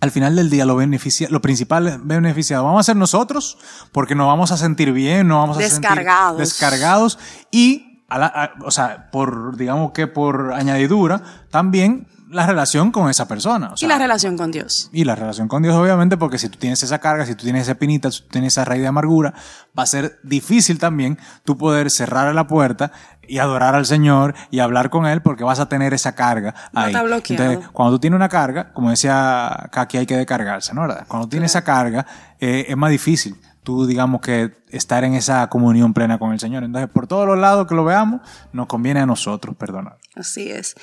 al 0.00 0.10
final 0.10 0.36
del 0.36 0.50
día 0.50 0.64
lo, 0.66 0.76
beneficia, 0.76 1.28
lo 1.30 1.40
principal 1.40 2.00
beneficiado 2.02 2.64
vamos 2.64 2.80
a 2.80 2.84
ser 2.84 2.96
nosotros 2.96 3.58
porque 3.92 4.14
nos 4.14 4.26
vamos 4.26 4.52
a 4.52 4.56
sentir 4.56 4.92
bien, 4.92 5.28
nos 5.28 5.38
vamos 5.38 5.56
a 5.56 5.60
Descargados. 5.60 6.36
sentir 6.36 6.46
descargados 6.46 7.18
y, 7.50 8.04
a 8.08 8.18
la- 8.18 8.26
a- 8.26 8.52
o 8.64 8.70
sea, 8.70 9.10
por, 9.10 9.56
digamos 9.56 9.92
que 9.92 10.06
por 10.06 10.52
añadidura, 10.52 11.22
también 11.50 12.06
la 12.28 12.46
relación 12.46 12.90
con 12.90 13.08
esa 13.08 13.28
persona. 13.28 13.72
O 13.72 13.74
y 13.78 13.86
la 13.86 13.98
relación 13.98 14.36
con 14.36 14.50
Dios. 14.50 14.90
y 14.92 15.04
la 15.04 15.14
relación 15.14 15.48
con 15.48 15.62
Dios, 15.62 15.74
obviamente, 15.74 16.16
porque 16.16 16.38
si 16.38 16.48
tú 16.48 16.58
tienes 16.58 16.82
esa 16.82 16.98
carga, 16.98 17.26
si 17.26 17.34
tú 17.34 17.44
tienes 17.44 17.62
esa 17.62 17.76
pinita, 17.76 18.10
si 18.10 18.22
tú 18.22 18.28
tienes 18.30 18.54
esa 18.54 18.64
raíz 18.64 18.82
de 18.82 18.88
amargura, 18.88 19.34
va 19.78 19.82
a 19.82 19.86
ser 19.86 20.18
difícil 20.22 20.78
también 20.78 21.18
tú 21.44 21.56
poder 21.56 21.90
cerrar 21.90 22.34
la 22.34 22.46
puerta 22.46 22.92
y 23.28 23.38
adorar 23.38 23.74
al 23.74 23.86
Señor 23.86 24.34
y 24.50 24.60
hablar 24.60 24.90
con 24.90 25.06
Él 25.06 25.22
porque 25.22 25.44
vas 25.44 25.60
a 25.60 25.68
tener 25.68 25.94
esa 25.94 26.14
carga 26.14 26.54
a 26.72 26.84
ahí. 26.84 26.94
bloqueado. 26.94 27.44
Entonces, 27.44 27.70
cuando 27.72 27.96
tú 27.96 28.00
tienes 28.00 28.16
una 28.16 28.28
carga, 28.28 28.72
como 28.72 28.90
decía 28.90 29.68
Kaki, 29.72 29.98
hay 29.98 30.06
que 30.06 30.16
descargarse, 30.16 30.74
¿no? 30.74 30.82
¿Verdad? 30.82 31.06
Cuando 31.08 31.28
tienes 31.28 31.52
esa 31.52 31.64
carga, 31.64 32.06
eh, 32.38 32.66
es 32.68 32.76
más 32.76 32.90
difícil 32.90 33.36
tú, 33.66 33.84
digamos 33.84 34.20
que 34.20 34.52
estar 34.70 35.02
en 35.02 35.14
esa 35.14 35.48
comunión 35.48 35.92
plena 35.92 36.18
con 36.18 36.32
el 36.32 36.38
Señor. 36.38 36.62
Entonces, 36.62 36.88
por 36.88 37.08
todos 37.08 37.26
los 37.26 37.36
lados 37.36 37.66
que 37.66 37.74
lo 37.74 37.84
veamos, 37.84 38.20
nos 38.52 38.68
conviene 38.68 39.00
a 39.00 39.06
nosotros 39.06 39.56
perdonar. 39.56 39.98
Así 40.14 40.50
es. 40.52 40.76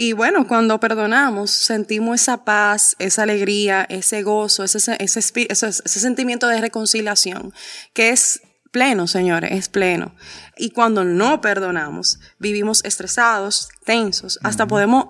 Y 0.00 0.12
bueno, 0.12 0.46
cuando 0.46 0.78
perdonamos, 0.78 1.50
sentimos 1.50 2.20
esa 2.20 2.44
paz, 2.44 2.94
esa 3.00 3.24
alegría, 3.24 3.84
ese 3.88 4.22
gozo, 4.22 4.62
ese, 4.62 4.76
ese, 4.76 5.18
ese, 5.18 5.48
ese 5.48 6.00
sentimiento 6.00 6.46
de 6.46 6.60
reconciliación, 6.60 7.52
que 7.94 8.10
es 8.10 8.40
pleno, 8.70 9.08
señores, 9.08 9.50
es 9.50 9.68
pleno. 9.68 10.14
Y 10.56 10.70
cuando 10.70 11.02
no 11.02 11.40
perdonamos, 11.40 12.20
vivimos 12.38 12.84
estresados, 12.84 13.70
tensos, 13.84 14.38
hasta 14.44 14.68
podemos 14.68 15.06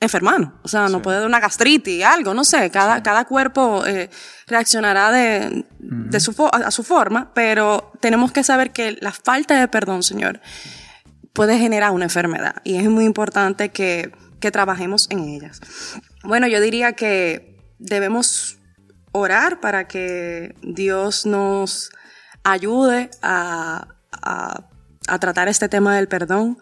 enfermarnos. 0.00 0.52
O 0.62 0.68
sea, 0.68 0.88
nos 0.88 1.02
puede 1.02 1.18
dar 1.18 1.26
una 1.26 1.40
gastritis, 1.40 2.04
algo, 2.04 2.32
no 2.32 2.44
sé. 2.44 2.70
Cada, 2.70 3.02
cada 3.02 3.24
cuerpo 3.24 3.84
eh, 3.86 4.08
reaccionará 4.46 5.10
de, 5.10 5.66
de 5.80 6.20
su, 6.20 6.48
a 6.52 6.70
su 6.70 6.84
forma, 6.84 7.34
pero 7.34 7.90
tenemos 8.00 8.30
que 8.30 8.44
saber 8.44 8.70
que 8.70 8.98
la 9.00 9.10
falta 9.10 9.58
de 9.58 9.66
perdón, 9.66 10.04
señor, 10.04 10.40
puede 11.36 11.58
generar 11.58 11.92
una 11.92 12.04
enfermedad 12.06 12.56
y 12.64 12.76
es 12.76 12.88
muy 12.90 13.04
importante 13.04 13.68
que, 13.68 14.10
que 14.40 14.50
trabajemos 14.50 15.06
en 15.10 15.20
ellas. 15.20 15.60
Bueno, 16.24 16.48
yo 16.48 16.60
diría 16.60 16.94
que 16.94 17.56
debemos 17.78 18.58
orar 19.12 19.60
para 19.60 19.86
que 19.86 20.54
Dios 20.62 21.26
nos 21.26 21.90
ayude 22.42 23.10
a, 23.22 23.86
a- 24.22 24.68
a 25.08 25.18
tratar 25.20 25.46
este 25.48 25.68
tema 25.68 25.94
del 25.94 26.08
perdón, 26.08 26.58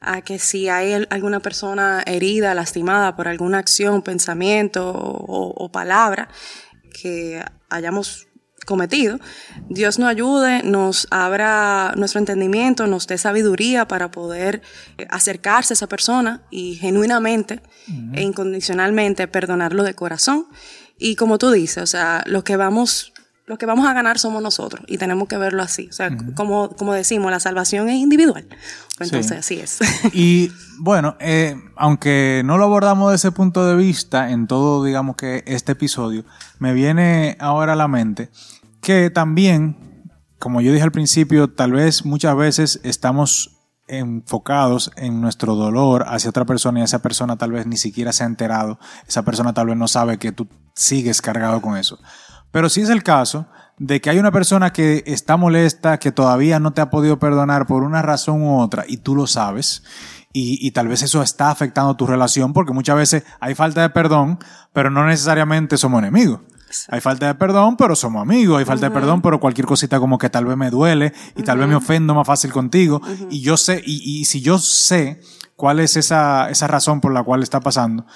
a 0.00 0.20
que 0.20 0.38
si 0.38 0.68
hay 0.68 1.04
alguna 1.10 1.40
persona 1.40 2.02
herida, 2.06 2.54
lastimada 2.54 3.16
por 3.16 3.26
alguna 3.26 3.58
acción, 3.58 4.02
pensamiento 4.02 4.88
o, 4.92 5.52
o 5.56 5.72
palabra 5.72 6.28
que 7.02 7.42
hayamos 7.70 8.27
cometido, 8.68 9.18
Dios 9.70 9.98
nos 9.98 10.10
ayude, 10.10 10.62
nos 10.62 11.08
abra 11.10 11.94
nuestro 11.96 12.18
entendimiento, 12.18 12.86
nos 12.86 13.06
dé 13.06 13.16
sabiduría 13.16 13.88
para 13.88 14.10
poder 14.10 14.60
eh, 14.98 15.06
acercarse 15.08 15.72
a 15.72 15.76
esa 15.76 15.86
persona 15.86 16.42
y 16.50 16.74
genuinamente 16.74 17.62
e 18.12 18.20
incondicionalmente 18.22 19.26
perdonarlo 19.26 19.82
de 19.84 19.94
corazón. 19.94 20.46
Y 20.98 21.16
como 21.16 21.38
tú 21.38 21.50
dices, 21.50 21.82
o 21.82 21.86
sea, 21.86 22.22
lo 22.26 22.44
que 22.44 22.56
vamos, 22.56 23.14
que 23.58 23.64
vamos 23.64 23.86
a 23.86 23.94
ganar 23.94 24.18
somos 24.18 24.42
nosotros 24.42 24.84
y 24.86 24.98
tenemos 24.98 25.28
que 25.28 25.38
verlo 25.38 25.62
así. 25.62 25.88
O 25.88 25.92
sea, 25.94 26.14
como, 26.34 26.68
como 26.76 26.92
decimos, 26.92 27.30
la 27.30 27.40
salvación 27.40 27.88
es 27.88 27.96
individual. 27.96 28.46
Pues 28.98 29.10
Sí. 29.10 29.14
entonces, 29.16 29.38
así 29.38 29.60
es. 29.60 29.78
Y 30.12 30.52
bueno, 30.80 31.16
eh, 31.20 31.54
aunque 31.76 32.42
no 32.44 32.58
lo 32.58 32.64
abordamos 32.64 33.12
desde 33.12 33.28
ese 33.28 33.32
punto 33.34 33.64
de 33.66 33.76
vista 33.76 34.30
en 34.30 34.46
todo, 34.46 34.84
digamos 34.84 35.16
que 35.16 35.44
este 35.46 35.72
episodio, 35.72 36.24
me 36.58 36.74
viene 36.74 37.36
ahora 37.40 37.74
a 37.74 37.76
la 37.76 37.86
mente 37.88 38.28
que 38.80 39.10
también, 39.10 40.10
como 40.38 40.60
yo 40.60 40.72
dije 40.72 40.84
al 40.84 40.92
principio, 40.92 41.48
tal 41.48 41.72
vez 41.72 42.04
muchas 42.04 42.36
veces 42.36 42.80
estamos 42.84 43.58
enfocados 43.88 44.90
en 44.96 45.20
nuestro 45.20 45.54
dolor 45.54 46.04
hacia 46.08 46.30
otra 46.30 46.44
persona 46.44 46.80
y 46.80 46.82
esa 46.82 47.00
persona 47.00 47.36
tal 47.36 47.52
vez 47.52 47.66
ni 47.66 47.76
siquiera 47.76 48.12
se 48.12 48.22
ha 48.22 48.26
enterado, 48.26 48.78
esa 49.06 49.22
persona 49.22 49.54
tal 49.54 49.68
vez 49.68 49.76
no 49.76 49.88
sabe 49.88 50.18
que 50.18 50.30
tú 50.30 50.46
sigues 50.74 51.22
cargado 51.22 51.60
con 51.60 51.76
eso. 51.76 51.98
Pero 52.50 52.68
si 52.68 52.82
es 52.82 52.90
el 52.90 53.02
caso 53.02 53.46
de 53.78 54.00
que 54.00 54.10
hay 54.10 54.18
una 54.18 54.32
persona 54.32 54.72
que 54.72 55.02
está 55.06 55.36
molesta, 55.36 55.98
que 55.98 56.12
todavía 56.12 56.60
no 56.60 56.72
te 56.72 56.80
ha 56.80 56.90
podido 56.90 57.18
perdonar 57.18 57.66
por 57.66 57.82
una 57.82 58.02
razón 58.02 58.42
u 58.42 58.60
otra 58.60 58.84
y 58.86 58.98
tú 58.98 59.14
lo 59.14 59.26
sabes, 59.26 59.82
y, 60.32 60.58
y 60.66 60.72
tal 60.72 60.88
vez 60.88 61.02
eso 61.02 61.22
está 61.22 61.50
afectando 61.50 61.96
tu 61.96 62.06
relación 62.06 62.52
porque 62.52 62.74
muchas 62.74 62.96
veces 62.96 63.24
hay 63.40 63.54
falta 63.54 63.80
de 63.80 63.90
perdón, 63.90 64.38
pero 64.72 64.90
no 64.90 65.06
necesariamente 65.06 65.78
somos 65.78 66.00
enemigos. 66.02 66.40
Hay 66.88 67.00
falta 67.00 67.26
de 67.26 67.34
perdón, 67.34 67.76
pero 67.76 67.96
somos 67.96 68.22
amigos. 68.22 68.58
Hay 68.58 68.64
falta 68.64 68.86
de 68.86 68.92
perdón, 68.92 69.22
pero 69.22 69.40
cualquier 69.40 69.66
cosita 69.66 69.98
como 69.98 70.18
que 70.18 70.30
tal 70.30 70.44
vez 70.44 70.56
me 70.56 70.70
duele 70.70 71.12
y 71.36 71.42
tal 71.42 71.58
vez 71.58 71.68
me 71.68 71.74
ofendo 71.74 72.14
más 72.14 72.26
fácil 72.26 72.52
contigo. 72.52 73.00
Y 73.30 73.40
yo 73.40 73.56
sé, 73.56 73.82
y, 73.84 74.20
y 74.20 74.24
si 74.24 74.40
yo 74.40 74.58
sé 74.58 75.20
cuál 75.56 75.80
es 75.80 75.96
esa, 75.96 76.48
esa 76.50 76.66
razón 76.68 77.00
por 77.00 77.12
la 77.12 77.22
cual 77.22 77.42
está 77.42 77.60
pasando, 77.60 78.06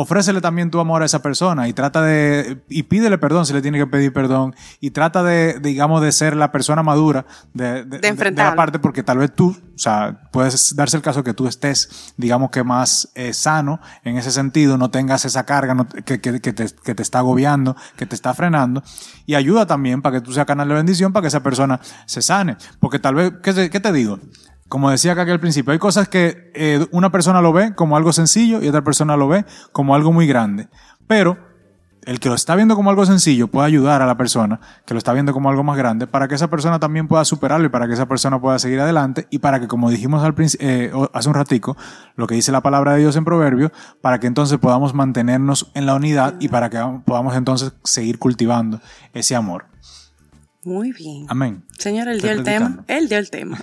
ofrécele 0.00 0.40
también 0.40 0.70
tu 0.70 0.78
amor 0.78 1.02
a 1.02 1.06
esa 1.06 1.22
persona 1.22 1.66
y 1.66 1.72
trata 1.72 2.00
de, 2.02 2.62
y 2.68 2.84
pídele 2.84 3.18
perdón 3.18 3.44
si 3.46 3.52
le 3.52 3.60
tiene 3.60 3.78
que 3.78 3.86
pedir 3.88 4.12
perdón 4.12 4.54
y 4.80 4.92
trata 4.92 5.24
de, 5.24 5.58
digamos, 5.58 6.00
de 6.02 6.12
ser 6.12 6.36
la 6.36 6.52
persona 6.52 6.84
madura 6.84 7.26
de, 7.52 7.84
de, 7.84 7.98
de 8.30 8.42
la 8.50 8.56
parte 8.56 8.78
porque 8.78 9.02
tal 9.02 9.18
vez 9.18 9.34
tú, 9.34 9.48
o 9.50 9.78
sea, 9.78 10.28
puedes 10.30 10.76
darse 10.76 10.96
el 10.96 11.02
caso 11.02 11.24
que 11.24 11.34
tú 11.34 11.48
estés, 11.48 12.12
digamos 12.16 12.50
que 12.50 12.62
más 12.62 13.08
eh, 13.16 13.32
sano 13.32 13.80
en 14.04 14.16
ese 14.16 14.30
sentido, 14.30 14.78
no 14.78 14.88
tengas 14.92 15.24
esa 15.24 15.44
carga 15.44 15.74
no- 15.74 15.88
que, 15.88 16.20
que, 16.20 16.40
que 16.40 16.52
te, 16.52 16.66
que 16.84 16.94
te 16.94 17.02
está 17.02 17.18
agobiando, 17.18 17.74
que 17.96 18.06
te 18.06 18.14
está 18.14 18.32
frenando 18.34 18.84
y 19.26 19.34
ayuda 19.34 19.66
también 19.66 20.00
para 20.00 20.18
que 20.18 20.24
tú 20.24 20.32
seas 20.32 20.46
canal 20.46 20.68
de 20.68 20.74
bendición 20.74 21.12
para 21.12 21.22
que 21.22 21.28
esa 21.28 21.42
persona 21.42 21.80
se 22.06 22.22
sane. 22.22 22.56
Porque 22.78 23.00
tal 23.00 23.16
vez, 23.16 23.32
¿qué 23.42 23.52
te, 23.52 23.68
qué 23.68 23.80
te 23.80 23.92
digo? 23.92 24.20
Como 24.68 24.90
decía 24.90 25.12
acá 25.12 25.22
al 25.22 25.40
principio, 25.40 25.72
hay 25.72 25.78
cosas 25.78 26.08
que 26.08 26.50
eh, 26.54 26.86
una 26.90 27.10
persona 27.10 27.40
lo 27.40 27.52
ve 27.52 27.74
como 27.74 27.96
algo 27.96 28.12
sencillo 28.12 28.62
y 28.62 28.68
otra 28.68 28.82
persona 28.82 29.16
lo 29.16 29.28
ve 29.28 29.44
como 29.72 29.94
algo 29.94 30.12
muy 30.12 30.26
grande. 30.26 30.68
Pero 31.06 31.38
el 32.08 32.20
que 32.20 32.30
lo 32.30 32.34
está 32.34 32.54
viendo 32.54 32.74
como 32.74 32.88
algo 32.88 33.04
sencillo 33.04 33.48
pueda 33.48 33.66
ayudar 33.66 34.00
a 34.00 34.06
la 34.06 34.16
persona 34.16 34.60
que 34.86 34.94
lo 34.94 34.98
está 34.98 35.12
viendo 35.12 35.34
como 35.34 35.50
algo 35.50 35.62
más 35.62 35.76
grande 35.76 36.06
para 36.06 36.26
que 36.26 36.36
esa 36.36 36.48
persona 36.48 36.78
también 36.78 37.06
pueda 37.06 37.22
superarlo 37.24 37.66
y 37.66 37.68
para 37.68 37.86
que 37.86 37.92
esa 37.92 38.06
persona 38.06 38.40
pueda 38.40 38.58
seguir 38.58 38.80
adelante 38.80 39.26
y 39.30 39.40
para 39.40 39.60
que, 39.60 39.68
como 39.68 39.90
dijimos 39.90 40.24
al 40.24 40.34
eh, 40.38 40.90
hace 41.12 41.28
un 41.28 41.34
ratico, 41.34 41.76
lo 42.16 42.26
que 42.26 42.34
dice 42.34 42.50
la 42.50 42.62
palabra 42.62 42.92
de 42.92 43.00
Dios 43.00 43.16
en 43.16 43.24
Proverbio, 43.24 43.72
para 44.00 44.20
que 44.20 44.26
entonces 44.26 44.58
podamos 44.58 44.94
mantenernos 44.94 45.70
en 45.74 45.84
la 45.84 45.94
unidad 45.94 46.34
y 46.40 46.48
para 46.48 46.70
que 46.70 46.78
podamos 47.04 47.36
entonces 47.36 47.72
seguir 47.84 48.18
cultivando 48.18 48.80
ese 49.12 49.36
amor. 49.36 49.66
Muy 50.64 50.92
bien. 50.92 51.26
Amén. 51.28 51.64
Señor, 51.78 52.08
él 52.08 52.20
dio 52.20 52.32
el 52.32 52.44
tema. 52.44 52.84
Él 52.88 53.08
dio 53.08 53.18
el 53.18 53.30
tema. 53.30 53.62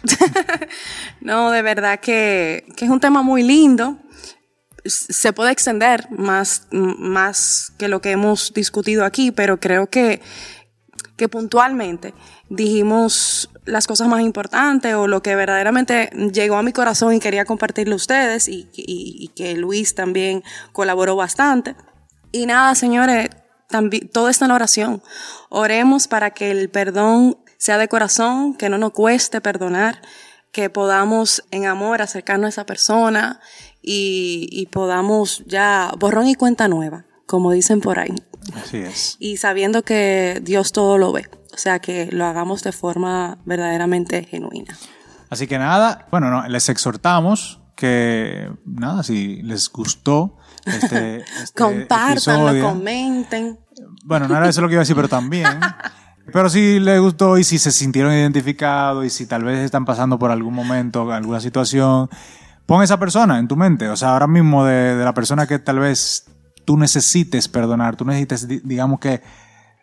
no, 1.21 1.51
de 1.51 1.61
verdad 1.61 1.99
que, 1.99 2.65
que 2.75 2.85
es 2.85 2.91
un 2.91 2.99
tema 2.99 3.21
muy 3.21 3.43
lindo 3.43 3.99
se 4.85 5.33
puede 5.33 5.51
extender 5.51 6.07
más, 6.11 6.67
más 6.71 7.73
que 7.77 7.87
lo 7.87 8.01
que 8.01 8.11
hemos 8.11 8.53
discutido 8.53 9.03
aquí, 9.03 9.31
pero 9.31 9.59
creo 9.59 9.87
que, 9.87 10.21
que 11.17 11.27
puntualmente 11.27 12.13
dijimos 12.49 13.49
las 13.65 13.87
cosas 13.87 14.07
más 14.07 14.21
importantes 14.21 14.93
o 14.93 15.07
lo 15.07 15.23
que 15.23 15.35
verdaderamente 15.35 16.11
llegó 16.31 16.57
a 16.57 16.63
mi 16.63 16.71
corazón 16.71 17.13
y 17.13 17.19
quería 17.19 17.45
compartirlo 17.45 17.93
a 17.93 17.97
ustedes 17.97 18.47
y, 18.47 18.69
y, 18.75 19.29
que 19.35 19.55
Luis 19.55 19.95
también 19.95 20.43
colaboró 20.71 21.15
bastante. 21.15 21.75
Y 22.31 22.45
nada, 22.45 22.75
señores, 22.75 23.29
también, 23.69 24.09
todo 24.09 24.29
está 24.29 24.45
en 24.45 24.51
oración. 24.51 25.03
Oremos 25.49 26.07
para 26.07 26.31
que 26.31 26.51
el 26.51 26.69
perdón 26.69 27.37
sea 27.57 27.77
de 27.77 27.87
corazón, 27.87 28.53
que 28.53 28.69
no 28.69 28.77
nos 28.77 28.91
cueste 28.91 29.41
perdonar, 29.41 30.01
que 30.51 30.69
podamos 30.69 31.43
en 31.51 31.65
amor 31.65 32.01
acercarnos 32.01 32.45
a 32.45 32.49
esa 32.49 32.65
persona 32.65 33.39
y, 33.81 34.67
podamos 34.71 35.43
ya 35.45 35.91
borrón 35.99 36.27
y 36.27 36.35
cuenta 36.35 36.67
nueva, 36.67 37.05
como 37.25 37.51
dicen 37.51 37.81
por 37.81 37.99
ahí. 37.99 38.15
Así 38.55 38.77
es. 38.77 39.17
Y 39.19 39.37
sabiendo 39.37 39.83
que 39.83 40.39
Dios 40.43 40.71
todo 40.71 40.97
lo 40.97 41.11
ve. 41.11 41.29
O 41.53 41.57
sea, 41.57 41.79
que 41.79 42.09
lo 42.11 42.25
hagamos 42.25 42.63
de 42.63 42.71
forma 42.71 43.37
verdaderamente 43.45 44.23
genuina. 44.23 44.77
Así 45.29 45.47
que 45.47 45.57
nada, 45.57 46.07
bueno, 46.11 46.29
no, 46.29 46.47
les 46.47 46.69
exhortamos 46.69 47.61
que, 47.75 48.49
nada, 48.65 49.03
si 49.03 49.41
les 49.41 49.69
gustó 49.69 50.37
este, 50.65 51.17
este 51.43 51.61
Compartanlo, 51.61 52.67
comenten. 52.67 53.59
Bueno, 54.03 54.27
no 54.27 54.37
era 54.37 54.49
eso 54.49 54.61
lo 54.61 54.67
que 54.67 54.73
iba 54.73 54.81
a 54.81 54.83
decir, 54.83 54.95
pero 54.95 55.09
también. 55.09 55.47
Pero 56.33 56.49
si 56.49 56.79
les 56.79 56.99
gustó 56.99 57.37
y 57.37 57.43
si 57.43 57.59
se 57.59 57.71
sintieron 57.71 58.11
identificados 58.11 59.05
y 59.05 59.11
si 59.11 59.27
tal 59.27 59.43
vez 59.43 59.59
están 59.59 59.85
pasando 59.85 60.17
por 60.17 60.31
algún 60.31 60.55
momento, 60.55 61.11
alguna 61.11 61.39
situación, 61.39 62.09
pon 62.65 62.81
esa 62.81 62.99
persona 62.99 63.37
en 63.37 63.47
tu 63.47 63.55
mente. 63.55 63.89
O 63.89 63.95
sea, 63.95 64.13
ahora 64.13 64.25
mismo 64.25 64.65
de, 64.65 64.95
la 64.95 65.13
persona 65.13 65.45
que 65.45 65.59
tal 65.59 65.79
vez 65.79 66.25
tú 66.65 66.77
necesites 66.77 67.47
perdonar, 67.47 67.95
tú 67.95 68.05
necesites, 68.05 68.47
digamos 68.67 68.99
que, 68.99 69.21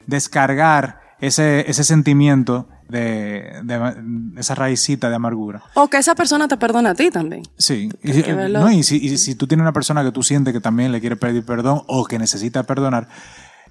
descargar 0.07 1.01
ese, 1.21 1.71
ese 1.71 1.85
sentimiento 1.85 2.69
de, 2.93 4.33
esa 4.37 4.55
raicita 4.55 5.09
de 5.09 5.17
amargura. 5.17 5.63
O 5.75 5.89
que 5.89 5.97
esa 5.97 6.15
persona 6.15 6.47
te 6.47 6.57
perdone 6.57 6.91
a 6.91 6.95
ti 6.95 7.11
también. 7.11 7.43
Sí. 7.57 7.91
Y, 8.03 8.13
no, 8.51 8.71
y, 8.71 8.83
si, 8.83 8.97
y, 8.97 9.17
si, 9.19 9.35
tú 9.35 9.47
tienes 9.47 9.63
una 9.63 9.73
persona 9.73 10.05
que 10.05 10.13
tú 10.13 10.23
sientes 10.23 10.53
que 10.53 10.61
también 10.61 10.93
le 10.93 11.01
quiere 11.01 11.17
pedir 11.17 11.45
perdón 11.45 11.83
o 11.87 12.05
que 12.05 12.19
necesita 12.19 12.63
perdonar, 12.63 13.09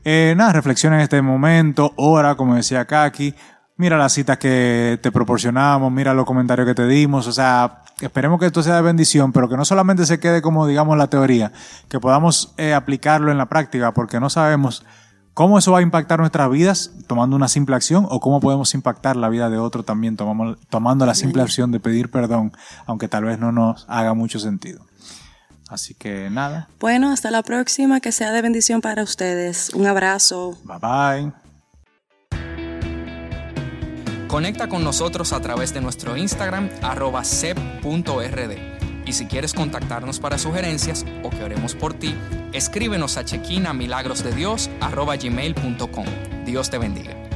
eh, 0.04 0.34
nada, 0.36 0.52
reflexiona 0.54 0.96
en 0.98 1.04
este 1.04 1.22
momento, 1.22 1.94
ora, 1.96 2.36
como 2.36 2.56
decía 2.56 2.86
Kaki, 2.86 3.36
mira 3.78 3.98
las 3.98 4.14
citas 4.14 4.38
que 4.38 5.00
te 5.02 5.12
proporcionamos, 5.12 5.92
mira 5.92 6.14
los 6.14 6.26
comentarios 6.26 6.68
que 6.68 6.74
te 6.74 6.88
dimos, 6.88 7.28
o 7.28 7.32
sea, 7.32 7.84
esperemos 8.02 8.40
que 8.40 8.48
esto 8.48 8.64
sea 8.64 8.76
de 8.76 8.82
bendición, 8.82 9.32
pero 9.32 9.48
que 9.48 9.58
no 9.58 9.66
solamente 9.66 10.06
se 10.08 10.20
quede 10.20 10.42
como, 10.42 10.66
digamos, 10.66 10.98
la 10.98 11.08
teoría, 11.08 11.52
que 11.88 12.00
podamos 12.00 12.54
eh, 12.58 12.74
aplicarlo 12.74 13.32
en 13.32 13.38
la 13.38 13.48
práctica, 13.48 13.94
porque 13.94 14.20
no 14.20 14.30
sabemos 14.30 14.84
cómo 15.34 15.58
eso 15.58 15.72
va 15.72 15.80
a 15.80 15.82
impactar 15.82 16.20
nuestras 16.20 16.50
vidas 16.50 16.92
tomando 17.08 17.36
una 17.36 17.48
simple 17.48 17.76
acción 17.76 18.06
o 18.10 18.20
cómo 18.20 18.40
podemos 18.40 18.74
impactar 18.74 19.16
la 19.16 19.30
vida 19.30 19.50
de 19.50 19.58
otro 19.58 19.84
también 19.84 20.18
tomando, 20.18 20.58
tomando 20.70 21.06
la 21.06 21.16
simple 21.16 21.42
acción 21.42 21.72
de 21.72 21.80
pedir 21.80 22.10
perdón, 22.12 22.52
aunque 22.86 23.08
tal 23.08 23.26
vez 23.26 23.40
no 23.40 23.52
nos 23.52 23.86
haga 23.88 24.14
mucho 24.14 24.40
sentido. 24.40 24.86
Así 25.70 25.94
que 25.94 26.30
nada. 26.30 26.68
Bueno, 26.82 27.12
hasta 27.12 27.32
la 27.32 27.44
próxima, 27.44 28.02
que 28.02 28.12
sea 28.12 28.34
de 28.34 28.42
bendición 28.42 28.82
para 28.82 29.04
ustedes. 29.04 29.70
Un 29.74 29.88
abrazo. 29.88 30.58
Bye 30.66 30.80
bye. 30.80 31.34
Conecta 34.28 34.68
con 34.68 34.84
nosotros 34.84 35.32
a 35.34 35.40
través 35.40 35.74
de 35.74 35.82
nuestro 35.82 36.18
Instagram 36.18 36.70
arroba 36.82 37.24
sep.rd. 37.24 38.81
Y 39.06 39.14
si 39.14 39.26
quieres 39.26 39.54
contactarnos 39.54 40.20
para 40.20 40.38
sugerencias 40.38 41.06
o 41.24 41.30
que 41.30 41.44
oremos 41.44 41.76
por 41.76 41.94
ti, 41.94 42.16
escríbenos 42.54 43.18
a 43.18 43.26
chequina 43.26 43.74
Dios 46.46 46.70
te 46.70 46.78
bendiga. 46.78 47.31